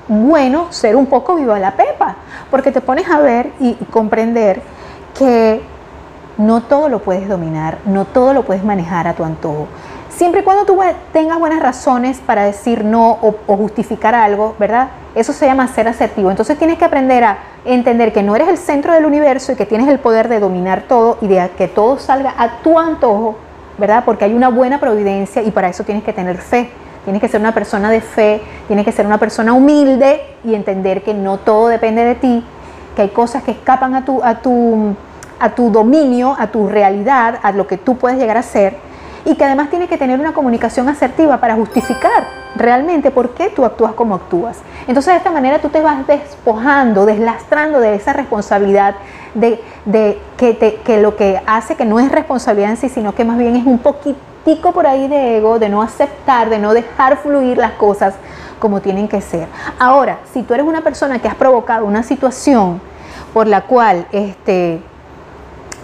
bueno 0.09 0.73
ser 0.73 0.97
un 0.97 1.07
poco 1.07 1.37
viva 1.37 1.59
la 1.59 1.73
pepa, 1.73 2.17
porque 2.51 2.73
te 2.73 2.81
pones 2.81 3.09
a 3.09 3.21
ver 3.21 3.53
y 3.61 3.75
comprender 3.91 4.61
que 5.17 5.63
no 6.37 6.63
todo 6.63 6.89
lo 6.89 7.01
puedes 7.01 7.29
dominar, 7.29 7.79
no 7.85 8.07
todo 8.07 8.35
lo 8.35 8.43
puedes 8.43 8.65
manejar 8.65 9.07
a 9.07 9.15
tu 9.15 9.25
antojo. 9.25 9.69
Siempre 10.11 10.40
y 10.40 10.45
cuando 10.45 10.64
tú 10.64 10.79
tengas 11.12 11.38
buenas 11.38 11.61
razones 11.61 12.19
para 12.19 12.45
decir 12.45 12.85
no 12.85 13.19
o, 13.23 13.57
justificar 13.57 14.14
algo, 14.14 14.55
¿verdad? 14.59 14.88
Eso 15.14 15.33
se 15.33 15.47
llama 15.47 15.69
ser 15.69 15.88
asertivo. 15.88 16.31
Entonces 16.31 16.59
tienes 16.59 16.79
que 16.79 16.85
aprender 16.85 17.25
a 17.25 17.38
entender 17.64 18.12
que 18.12 18.23
no 18.23 18.35
eres 18.35 18.49
el 18.49 18.59
centro 18.59 18.93
del 18.93 19.07
universo 19.07 19.52
y 19.52 19.55
que 19.55 19.67
tienes 19.67 19.88
el 19.88 20.00
poder 20.00 20.29
de 20.29 20.40
dominar 20.40 20.83
todo 20.88 21.19
y 21.21 21.29
de 21.29 21.50
que 21.57 21.69
todo 21.69 21.99
salga 21.99 22.35
a 22.37 22.59
tu 22.62 22.79
antojo, 22.79 23.37
¿verdad? 23.79 24.02
Porque 24.05 24.25
hay 24.25 24.35
una 24.35 24.49
buena 24.49 24.81
providencia 24.81 25.43
y 25.43 25.52
para 25.52 25.69
eso 25.69 25.85
tienes 25.85 26.02
que 26.02 26.12
tener 26.12 26.38
fe. 26.38 26.71
Tienes 27.05 27.23
que 27.23 27.29
ser 27.29 27.40
una 27.40 27.55
persona 27.55 27.88
de 27.88 28.02
fe, 28.02 28.43
tienes 28.67 28.85
que 28.85 28.93
ser 28.93 29.07
una 29.07 29.17
persona 29.17 29.55
humilde 29.55 30.21
y 30.45 30.55
entender 30.55 31.02
que 31.02 31.14
no 31.14 31.38
todo 31.38 31.69
depende 31.69 32.05
de 32.05 32.14
ti, 32.14 32.45
que 32.95 33.02
hay 33.02 33.09
cosas 33.09 33.43
que 33.43 33.52
escapan 33.52 33.95
a 33.95 34.05
tu, 34.05 34.23
a 34.23 34.35
tu, 34.43 34.95
a 35.38 35.50
tu 35.50 35.71
dominio, 35.71 36.37
a 36.38 36.49
tu 36.49 36.69
realidad, 36.69 37.38
a 37.43 37.52
lo 37.52 37.67
que 37.67 37.79
tú 37.79 37.97
puedes 37.97 38.19
llegar 38.19 38.37
a 38.37 38.43
ser 38.43 38.90
y 39.25 39.35
que 39.35 39.45
además 39.45 39.71
tienes 39.71 39.89
que 39.89 39.99
tener 39.99 40.19
una 40.19 40.33
comunicación 40.33 40.89
asertiva 40.89 41.39
para 41.39 41.55
justificar 41.55 42.27
realmente 42.57 43.11
por 43.11 43.31
qué 43.31 43.49
tú 43.49 43.65
actúas 43.65 43.93
como 43.93 44.15
actúas. 44.15 44.59
Entonces 44.87 45.12
de 45.12 45.19
esta 45.19 45.31
manera 45.31 45.61
tú 45.61 45.69
te 45.69 45.81
vas 45.81 46.07
despojando, 46.07 47.07
deslastrando 47.07 47.81
de 47.81 47.95
esa 47.95 48.12
responsabilidad 48.12 48.95
de, 49.35 49.62
de 49.85 50.19
que, 50.37 50.55
te, 50.55 50.77
que 50.77 51.00
lo 51.00 51.17
que 51.17 51.41
hace 51.47 51.77
que 51.77 51.85
no 51.85 52.00
es 52.00 52.11
responsabilidad 52.11 52.71
en 52.71 52.77
sí, 52.77 52.89
sino 52.89 53.15
que 53.15 53.25
más 53.25 53.39
bien 53.39 53.57
es 53.57 53.67
un 53.67 53.79
poquito 53.79 54.19
tico 54.45 54.73
por 54.73 54.87
ahí 54.87 55.09
de 55.09 55.37
ego, 55.39 55.59
de 55.59 55.69
no 55.69 55.83
aceptar, 55.83 56.49
de 56.49 56.59
no 56.59 56.75
dejar 56.75 57.19
fluir 57.19 57.59
las 57.59 57.73
cosas 57.73 58.15
como 58.59 58.81
tienen 58.81 59.09
que 59.09 59.21
ser. 59.21 59.47
Ahora, 59.79 60.19
si 60.33 60.43
tú 60.43 60.55
eres 60.55 60.67
una 60.67 60.83
persona 60.83 61.19
que 61.19 61.29
has 61.29 61.35
provocado 61.35 61.85
una 61.85 62.03
situación 62.03 62.81
por 63.33 63.47
la 63.47 63.62
cual 63.62 64.07
este, 64.12 64.83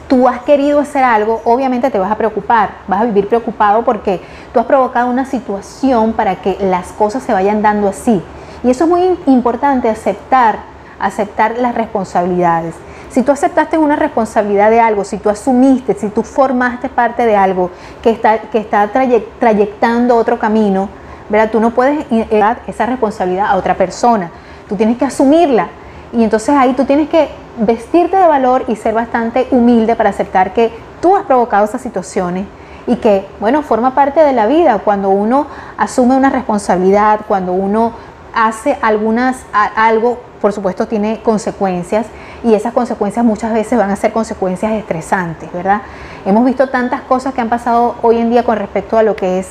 tú 0.09 0.29
has 0.29 0.41
querido 0.43 0.81
hacer 0.81 1.03
algo, 1.03 1.41
obviamente 1.45 1.91
te 1.91 1.99
vas 1.99 2.11
a 2.11 2.17
preocupar, 2.17 2.71
vas 2.87 3.01
a 3.01 3.05
vivir 3.05 3.29
preocupado 3.29 3.85
porque 3.85 4.21
tú 4.53 4.61
has 4.61 4.67
provocado 4.67 5.11
una 5.11 5.25
situación 5.25 6.13
para 6.13 6.37
que 6.37 6.57
las 6.61 6.93
cosas 6.93 7.23
se 7.23 7.33
vayan 7.33 7.63
dando 7.63 7.89
así. 7.89 8.23
Y 8.63 8.71
eso 8.71 8.85
es 8.85 8.91
muy 8.91 9.19
importante, 9.27 9.89
aceptar, 9.89 10.59
aceptar 10.99 11.59
las 11.59 11.75
responsabilidades. 11.75 12.75
Si 13.11 13.23
tú 13.23 13.33
aceptaste 13.33 13.79
una 13.79 13.97
responsabilidad 13.97 14.71
de 14.71 14.81
algo, 14.81 15.05
si 15.05 15.19
tú 15.19 15.31
asumiste, 15.31 15.95
si 15.95 16.09
tú 16.09 16.23
formaste 16.23 16.89
parte 16.89 17.25
de 17.25 17.37
algo 17.37 17.71
que 18.03 18.11
está, 18.11 18.39
que 18.39 18.59
está 18.59 18.91
trayectando 19.39 20.17
otro 20.17 20.39
camino, 20.39 20.89
¿verdad? 21.29 21.51
Tú 21.51 21.61
no 21.61 21.71
puedes 21.71 22.05
dar 22.31 22.61
esa 22.67 22.87
responsabilidad 22.87 23.47
a 23.47 23.57
otra 23.57 23.75
persona. 23.75 24.31
Tú 24.69 24.77
tienes 24.77 24.99
que 24.99 25.05
asumirla. 25.05 25.69
Y 26.13 26.23
entonces 26.23 26.51
ahí 26.51 26.73
tú 26.75 26.85
tienes 26.85 27.09
que 27.09 27.29
vestirte 27.59 28.17
de 28.17 28.27
valor 28.27 28.65
y 28.69 28.77
ser 28.77 28.95
bastante 28.95 29.49
humilde 29.51 29.97
para 29.97 30.11
aceptar 30.11 30.53
que 30.53 30.71
tú 31.01 31.17
has 31.17 31.25
provocado 31.25 31.65
esas 31.65 31.81
situaciones 31.81 32.47
y 32.87 32.97
que, 32.97 33.27
bueno, 33.41 33.63
forma 33.63 33.95
parte 33.95 34.21
de 34.21 34.33
la 34.33 34.47
vida. 34.47 34.79
Cuando 34.79 35.11
uno 35.11 35.47
asume 35.77 36.17
una 36.17 36.31
responsabilidad, 36.31 37.21
cuando 37.27 37.53
uno 37.53 37.93
hace 38.35 38.79
algunas, 38.83 39.39
algo 39.53 40.21
por 40.41 40.53
supuesto 40.53 40.87
tiene 40.87 41.21
consecuencias 41.23 42.07
y 42.45 42.55
esas 42.55 42.75
consecuencias 42.75 43.25
muchas 43.25 43.53
veces 43.53 43.79
van 43.79 43.91
a 43.91 43.97
ser 43.97 44.13
consecuencias 44.13 44.73
estresantes, 44.73 45.51
¿verdad? 45.53 45.81
Hemos 46.27 46.45
visto 46.45 46.69
tantas 46.69 47.01
cosas 47.01 47.33
que 47.33 47.41
han 47.41 47.49
pasado 47.49 47.97
hoy 48.03 48.19
en 48.19 48.31
día 48.31 48.45
con 48.45 48.59
respecto 48.59 48.99
a 48.99 49.03
lo 49.03 49.17
que 49.17 49.39
es 49.39 49.49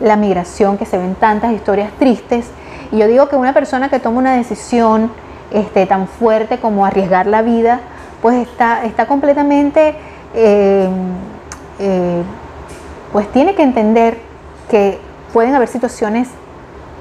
la 0.00 0.16
migración, 0.16 0.78
que 0.78 0.86
se 0.86 0.96
ven 0.96 1.16
tantas 1.16 1.52
historias 1.52 1.90
tristes. 1.98 2.46
Y 2.92 2.98
yo 2.98 3.08
digo 3.08 3.28
que 3.28 3.36
una 3.36 3.52
persona 3.52 3.88
que 3.88 3.98
toma 3.98 4.18
una 4.18 4.34
decisión 4.34 5.10
este, 5.50 5.86
tan 5.86 6.06
fuerte 6.06 6.58
como 6.58 6.84
arriesgar 6.84 7.26
la 7.26 7.42
vida, 7.42 7.80
pues 8.22 8.36
está, 8.36 8.84
está 8.84 9.06
completamente, 9.06 9.94
eh, 10.34 10.88
eh, 11.78 12.22
pues 13.12 13.30
tiene 13.32 13.54
que 13.54 13.62
entender 13.62 14.18
que 14.70 14.98
pueden 15.32 15.54
haber 15.54 15.68
situaciones 15.68 16.28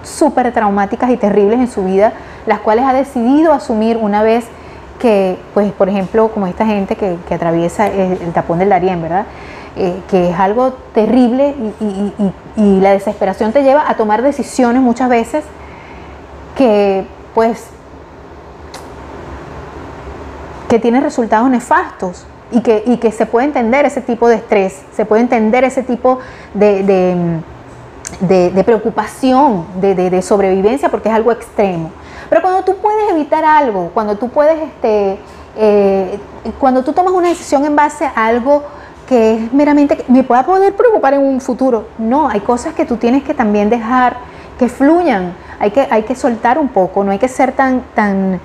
súper 0.04 0.52
traumáticas 0.54 1.10
y 1.10 1.18
terribles 1.18 1.60
en 1.60 1.68
su 1.68 1.84
vida, 1.84 2.14
las 2.46 2.60
cuales 2.60 2.86
ha 2.86 2.94
decidido 2.94 3.54
asumir 3.54 3.98
una 3.98 4.24
vez 4.24 4.46
que, 5.00 5.38
pues, 5.54 5.72
por 5.74 5.90
ejemplo, 5.90 6.30
como 6.30 6.48
esta 6.48 6.66
gente 6.66 6.96
que, 6.96 7.18
atraviesa 7.34 7.88
el, 7.88 8.18
tapón 8.34 8.60
del 8.60 8.70
Darién, 8.70 9.02
¿verdad? 9.02 9.26
Eh, 9.76 10.02
que 10.10 10.32
es 10.32 10.40
algo 10.40 10.74
terrible 10.94 11.54
y, 11.80 12.80
la 12.80 12.92
desesperación 12.94 13.52
te 13.52 13.62
lleva 13.62 13.88
a 13.88 13.96
tomar 13.96 14.24
decisiones 14.24 14.82
muchas 14.82 15.10
veces 15.10 15.44
que, 16.56 17.06
pues, 17.36 17.70
que 20.68 20.80
tienen 20.80 21.04
resultados 21.04 21.50
nefastos 21.50 22.26
y 22.52 22.62
que, 22.62 22.84
que 23.00 23.12
se 23.12 23.26
puede 23.26 23.48
entender 23.48 23.86
ese 23.86 24.02
tipo 24.02 24.28
de 24.28 24.36
estrés, 24.36 24.84
se 24.96 25.06
puede 25.06 25.22
entender 25.22 25.64
ese 25.64 25.84
tipo 25.84 26.20
de 26.54 27.42
de, 28.22 28.64
preocupación, 28.64 29.66
de, 29.80 30.22
sobrevivencia, 30.22 30.90
porque 30.90 31.10
es 31.10 31.16
algo 31.16 31.32
extremo. 31.32 31.92
Pero 32.30 32.42
cuando 32.42 32.64
tú 32.64 32.76
puedes 32.78 33.12
evitar 33.12 33.46
algo, 33.46 33.92
cuando 33.94 34.18
tú 34.18 34.30
puedes, 34.30 34.62
este, 34.62 35.18
eh, 35.58 36.20
cuando 36.60 36.84
tú 36.84 36.94
tomas 36.94 37.14
una 37.14 37.30
decisión 37.30 37.66
en 37.66 37.76
base 37.76 38.06
a 38.06 38.28
algo 38.28 38.64
que 39.08 39.36
es 39.36 39.54
meramente, 39.54 40.04
me 40.08 40.24
pueda 40.24 40.46
poder 40.46 40.76
preocupar 40.76 41.14
en 41.14 41.22
un 41.22 41.40
futuro. 41.40 41.88
No, 41.98 42.28
hay 42.28 42.42
cosas 42.42 42.74
que 42.74 42.86
tú 42.86 42.98
tienes 42.98 43.24
que 43.24 43.34
también 43.34 43.70
dejar 43.70 44.18
que 44.60 44.68
fluyan, 44.68 45.34
hay 45.60 45.72
que, 45.72 45.88
hay 45.90 46.04
que 46.04 46.16
soltar 46.16 46.58
un 46.58 46.70
poco, 46.70 47.04
no 47.04 47.12
hay 47.12 47.20
que 47.20 47.28
ser 47.28 47.52
tan, 47.52 47.84
tan 47.94 48.40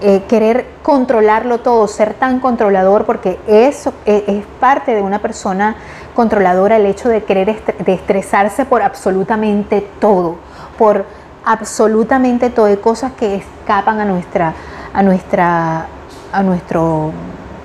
eh, 0.00 0.22
querer 0.28 0.66
controlarlo 0.82 1.58
todo, 1.58 1.88
ser 1.88 2.14
tan 2.14 2.40
controlador, 2.40 3.04
porque 3.04 3.38
eso 3.46 3.92
es, 4.06 4.22
es 4.28 4.44
parte 4.60 4.94
de 4.94 5.02
una 5.02 5.20
persona 5.20 5.76
controladora 6.14 6.76
el 6.76 6.86
hecho 6.86 7.08
de 7.08 7.22
querer 7.22 7.62
de 7.62 7.92
estresarse 7.92 8.64
por 8.64 8.82
absolutamente 8.82 9.80
todo, 10.00 10.36
por 10.76 11.04
absolutamente 11.44 12.50
todo, 12.50 12.66
de 12.66 12.78
cosas 12.78 13.12
que 13.12 13.36
escapan 13.36 14.00
a 14.00 14.04
nuestra, 14.04 14.52
a 14.92 15.02
nuestra, 15.02 15.86
a 16.32 16.42
nuestro 16.42 17.12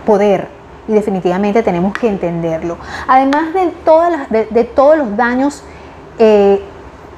poder. 0.05 0.47
Y 0.87 0.93
definitivamente 0.93 1.63
tenemos 1.63 1.93
que 1.93 2.07
entenderlo. 2.07 2.77
Además 3.07 3.53
de, 3.53 3.67
todas 3.85 4.29
de, 4.29 4.63
todos 4.63 4.97
los 4.97 5.15
daños 5.17 5.63
eh, 6.19 6.61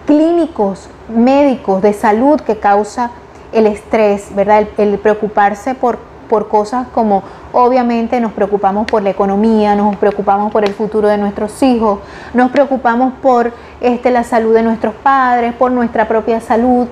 clínicos, 0.05 0.89
médicos, 1.09 1.81
de 1.81 1.93
salud 1.93 2.39
que 2.41 2.57
causa 2.57 3.11
el 3.55 3.67
estrés, 3.67 4.27
¿verdad? 4.35 4.67
el 4.77 4.99
preocuparse 4.99 5.73
por 5.73 5.97
por 6.25 6.47
cosas 6.47 6.87
como 6.93 7.23
obviamente 7.53 8.19
nos 8.19 8.33
preocupamos 8.33 8.85
por 8.87 9.01
la 9.01 9.09
economía, 9.09 9.75
nos 9.75 9.95
preocupamos 9.97 10.51
por 10.51 10.65
el 10.65 10.73
futuro 10.73 11.07
de 11.07 11.17
nuestros 11.17 11.61
hijos, 11.63 11.99
nos 12.33 12.51
preocupamos 12.51 13.13
por 13.21 13.53
este, 13.81 14.11
la 14.11 14.23
salud 14.23 14.53
de 14.53 14.63
nuestros 14.63 14.93
padres, 14.95 15.53
por 15.53 15.71
nuestra 15.71 16.07
propia 16.07 16.41
salud, 16.41 16.87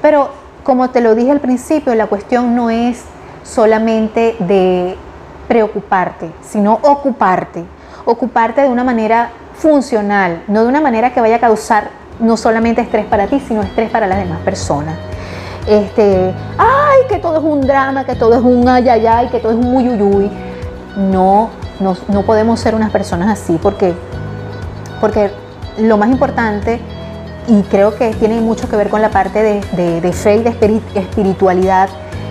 pero 0.00 0.30
como 0.62 0.90
te 0.90 1.00
lo 1.00 1.14
dije 1.14 1.30
al 1.30 1.40
principio, 1.40 1.94
la 1.94 2.06
cuestión 2.06 2.54
no 2.54 2.70
es 2.70 3.02
solamente 3.42 4.36
de 4.38 4.96
preocuparte, 5.48 6.30
sino 6.42 6.78
ocuparte, 6.82 7.64
ocuparte 8.04 8.62
de 8.62 8.68
una 8.68 8.84
manera 8.84 9.30
funcional, 9.54 10.42
no 10.48 10.62
de 10.62 10.68
una 10.68 10.80
manera 10.80 11.12
que 11.12 11.20
vaya 11.20 11.36
a 11.36 11.40
causar 11.40 11.88
no 12.20 12.36
solamente 12.36 12.80
estrés 12.80 13.06
para 13.06 13.26
ti, 13.26 13.40
sino 13.40 13.62
estrés 13.62 13.90
para 13.90 14.06
las 14.06 14.18
demás 14.18 14.40
personas 14.40 14.94
este, 15.66 16.32
ay, 16.58 16.98
que 17.08 17.18
todo 17.18 17.38
es 17.38 17.44
un 17.44 17.60
drama, 17.60 18.04
que 18.04 18.14
todo 18.14 18.34
es 18.34 18.42
un 18.42 18.68
ayayay, 18.68 19.28
que 19.28 19.40
todo 19.40 19.52
es 19.52 19.58
un 19.58 19.74
uyuyuy. 19.74 20.30
No, 20.96 21.50
no, 21.80 21.96
no 22.08 22.22
podemos 22.22 22.60
ser 22.60 22.74
unas 22.74 22.90
personas 22.90 23.28
así 23.28 23.58
porque, 23.60 23.94
porque 25.00 25.30
lo 25.78 25.96
más 25.96 26.08
importante, 26.08 26.80
y 27.46 27.62
creo 27.62 27.96
que 27.96 28.10
tiene 28.14 28.40
mucho 28.40 28.68
que 28.68 28.76
ver 28.76 28.88
con 28.88 29.02
la 29.02 29.10
parte 29.10 29.42
de, 29.42 30.12
fe 30.12 30.36
y 30.36 30.42
de 30.42 30.80
espiritualidad, 30.94 31.88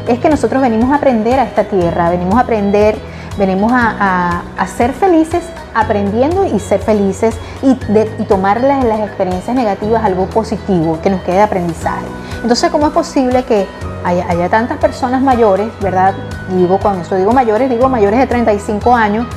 es 0.07 0.19
que 0.19 0.29
nosotros 0.29 0.61
venimos 0.61 0.91
a 0.91 0.95
aprender 0.95 1.39
a 1.39 1.43
esta 1.43 1.63
tierra, 1.65 2.09
venimos 2.09 2.35
a 2.35 2.41
aprender, 2.41 2.97
venimos 3.37 3.71
a, 3.73 4.41
ser 4.77 4.93
felices 4.93 5.43
aprendiendo 5.73 6.45
y 6.45 6.59
ser 6.59 6.81
felices 6.81 7.35
y, 7.61 7.77
y 8.19 8.25
tomar 8.25 8.61
las, 8.61 8.83
experiencias 8.99 9.55
negativas 9.55 10.03
algo 10.03 10.25
positivo 10.27 10.99
que 11.01 11.09
nos 11.09 11.21
quede 11.21 11.35
de 11.35 11.41
aprendizaje. 11.41 12.05
Entonces, 12.41 12.69
¿cómo 12.71 12.87
es 12.87 12.93
posible 12.93 13.43
que 13.43 13.67
haya, 14.03 14.49
tantas 14.49 14.77
personas 14.77 15.21
mayores, 15.21 15.67
verdad? 15.81 16.13
digo, 16.49 16.77
cuando 16.79 17.01
eso 17.01 17.15
digo 17.15 17.31
mayores, 17.31 17.69
digo 17.69 17.87
mayores 17.89 18.19
de 18.19 18.27
35 18.27 18.95
años, 18.95 19.27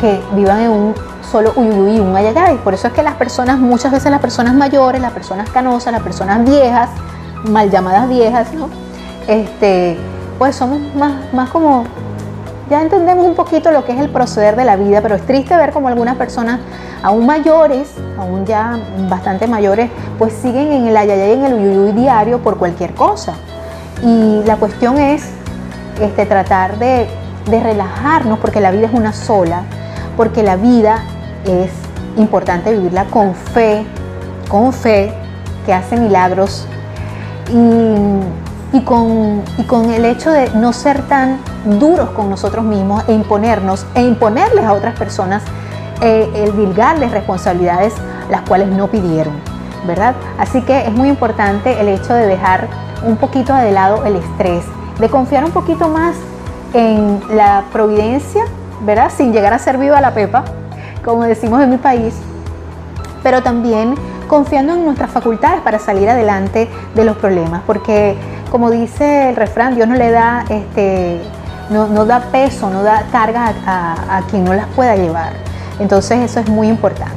que 0.00 0.20
vivan 0.32 0.60
en 0.60 0.70
un 0.70 0.94
solo 1.30 1.52
uyuyuy, 1.56 2.00
un 2.00 2.16
ayayay. 2.16 2.56
Por 2.58 2.74
eso 2.74 2.88
es 2.88 2.94
que 2.94 3.02
las 3.02 3.14
personas, 3.14 3.58
muchas 3.58 3.92
veces 3.92 4.10
las 4.10 4.20
personas 4.20 4.54
mayores, 4.54 5.00
las 5.00 5.12
personas 5.12 5.48
canosas, 5.50 5.92
las 5.92 6.02
personas 6.02 6.44
viejas, 6.44 6.90
mal 7.44 7.70
llamadas 7.70 8.08
viejas, 8.08 8.52
¿no? 8.52 8.68
Este, 9.26 9.98
pues 10.38 10.56
somos 10.56 10.80
más, 10.94 11.32
más 11.32 11.50
como 11.50 11.84
ya 12.68 12.82
entendemos 12.82 13.24
un 13.24 13.34
poquito 13.34 13.70
lo 13.70 13.84
que 13.84 13.92
es 13.92 14.00
el 14.00 14.10
proceder 14.10 14.56
de 14.56 14.64
la 14.64 14.76
vida, 14.76 15.00
pero 15.00 15.14
es 15.14 15.22
triste 15.26 15.56
ver 15.56 15.72
como 15.72 15.88
algunas 15.88 16.16
personas 16.16 16.60
aún 17.02 17.26
mayores, 17.26 17.94
aún 18.18 18.44
ya 18.44 18.78
bastante 19.08 19.46
mayores, 19.46 19.90
pues 20.18 20.32
siguen 20.32 20.72
en 20.72 20.86
el 20.88 20.96
ayayay, 20.96 21.32
en 21.32 21.44
el 21.44 21.54
uyuyuy 21.54 21.92
diario 21.92 22.40
por 22.40 22.58
cualquier 22.58 22.94
cosa. 22.94 23.34
Y 24.02 24.42
la 24.44 24.56
cuestión 24.56 24.98
es 24.98 25.28
este, 26.00 26.26
tratar 26.26 26.78
de, 26.78 27.08
de 27.50 27.60
relajarnos, 27.60 28.38
porque 28.38 28.60
la 28.60 28.70
vida 28.70 28.86
es 28.86 28.94
una 28.94 29.12
sola, 29.12 29.62
porque 30.16 30.42
la 30.42 30.56
vida 30.56 31.02
es 31.44 31.70
importante 32.16 32.72
vivirla 32.72 33.04
con 33.04 33.34
fe, 33.34 33.84
con 34.48 34.72
fe, 34.72 35.12
que 35.64 35.72
hace 35.72 35.96
milagros. 35.96 36.66
Y 37.50 38.20
y 38.47 38.47
con, 38.88 39.42
y 39.58 39.64
con 39.64 39.90
el 39.90 40.06
hecho 40.06 40.30
de 40.30 40.48
no 40.54 40.72
ser 40.72 41.02
tan 41.02 41.38
duros 41.78 42.08
con 42.10 42.30
nosotros 42.30 42.64
mismos 42.64 43.04
e 43.06 43.12
imponernos 43.12 43.84
e 43.94 44.00
imponerles 44.00 44.64
a 44.64 44.72
otras 44.72 44.98
personas 44.98 45.42
eh, 46.00 46.30
el 46.34 46.56
dilgarles 46.56 47.10
responsabilidades 47.10 47.92
las 48.30 48.40
cuales 48.42 48.68
no 48.68 48.86
pidieron, 48.86 49.34
¿verdad? 49.86 50.14
Así 50.38 50.62
que 50.62 50.86
es 50.86 50.92
muy 50.92 51.08
importante 51.08 51.78
el 51.78 51.88
hecho 51.88 52.14
de 52.14 52.26
dejar 52.26 52.68
un 53.04 53.16
poquito 53.16 53.54
de 53.54 53.72
lado 53.72 54.06
el 54.06 54.16
estrés, 54.16 54.64
de 54.98 55.08
confiar 55.10 55.44
un 55.44 55.50
poquito 55.50 55.90
más 55.90 56.16
en 56.72 57.20
la 57.30 57.64
providencia, 57.70 58.44
¿verdad? 58.86 59.10
Sin 59.14 59.34
llegar 59.34 59.52
a 59.52 59.58
ser 59.58 59.76
viva 59.76 60.00
la 60.00 60.14
pepa, 60.14 60.44
como 61.04 61.24
decimos 61.24 61.60
en 61.60 61.70
mi 61.70 61.76
país, 61.76 62.14
pero 63.22 63.42
también 63.42 63.96
confiando 64.28 64.74
en 64.74 64.84
nuestras 64.84 65.10
facultades 65.10 65.60
para 65.62 65.78
salir 65.78 66.08
adelante 66.08 66.68
de 66.94 67.04
los 67.04 67.16
problemas, 67.16 67.62
porque 67.66 68.16
como 68.50 68.70
dice 68.70 69.30
el 69.30 69.36
refrán, 69.36 69.74
Dios 69.74 69.88
no 69.88 69.94
le 69.94 70.10
da, 70.10 70.44
este, 70.48 71.20
no, 71.70 72.04
da 72.04 72.20
peso, 72.32 72.70
no 72.70 72.82
da 72.82 73.04
carga 73.12 73.52
a, 73.66 74.22
quien 74.30 74.44
no 74.44 74.54
las 74.54 74.66
pueda 74.68 74.96
llevar. 74.96 75.32
Entonces 75.78 76.18
eso 76.20 76.40
es 76.40 76.48
muy 76.48 76.68
importante. 76.68 77.14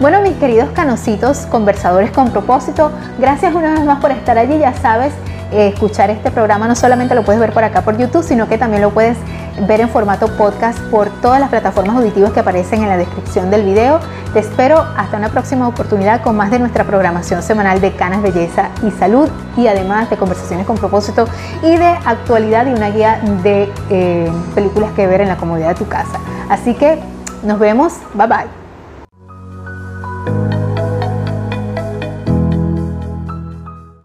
Bueno, 0.00 0.20
mis 0.22 0.34
queridos 0.34 0.70
canositos, 0.74 1.46
conversadores 1.46 2.10
con 2.12 2.30
propósito, 2.30 2.92
gracias 3.18 3.54
una 3.54 3.74
vez 3.74 3.84
más 3.84 4.00
por 4.00 4.12
estar 4.12 4.38
allí. 4.38 4.58
Ya 4.58 4.72
sabes, 4.74 5.12
eh, 5.50 5.68
escuchar 5.74 6.10
este 6.10 6.30
programa 6.30 6.68
no 6.68 6.76
solamente 6.76 7.14
lo 7.14 7.24
puedes 7.24 7.40
ver 7.40 7.52
por 7.52 7.64
acá 7.64 7.82
por 7.82 7.96
YouTube, 7.96 8.22
sino 8.22 8.48
que 8.48 8.58
también 8.58 8.82
lo 8.82 8.90
puedes 8.90 9.16
ver 9.66 9.80
en 9.80 9.88
formato 9.88 10.28
podcast 10.28 10.78
por 10.90 11.08
todas 11.20 11.40
las 11.40 11.50
plataformas 11.50 11.96
auditivas 11.96 12.32
que 12.32 12.40
aparecen 12.40 12.82
en 12.82 12.88
la 12.88 12.96
descripción 12.96 13.50
del 13.50 13.64
video. 13.64 14.00
Te 14.32 14.40
espero 14.40 14.84
hasta 14.96 15.16
una 15.16 15.30
próxima 15.30 15.66
oportunidad 15.66 16.22
con 16.22 16.36
más 16.36 16.50
de 16.50 16.58
nuestra 16.58 16.84
programación 16.84 17.42
semanal 17.42 17.80
de 17.80 17.94
Canas 17.94 18.22
Belleza 18.22 18.70
y 18.86 18.90
Salud 18.90 19.28
y 19.56 19.66
además 19.66 20.10
de 20.10 20.16
conversaciones 20.16 20.66
con 20.66 20.76
propósito 20.76 21.26
y 21.62 21.76
de 21.76 21.86
actualidad 21.86 22.66
y 22.66 22.72
una 22.72 22.90
guía 22.90 23.20
de 23.42 23.72
eh, 23.90 24.30
películas 24.54 24.92
que 24.92 25.06
ver 25.06 25.22
en 25.22 25.28
la 25.28 25.36
comodidad 25.36 25.68
de 25.68 25.74
tu 25.74 25.88
casa. 25.88 26.18
Así 26.48 26.74
que 26.74 26.98
nos 27.42 27.58
vemos, 27.58 27.94
bye 28.14 28.26
bye. 28.26 28.57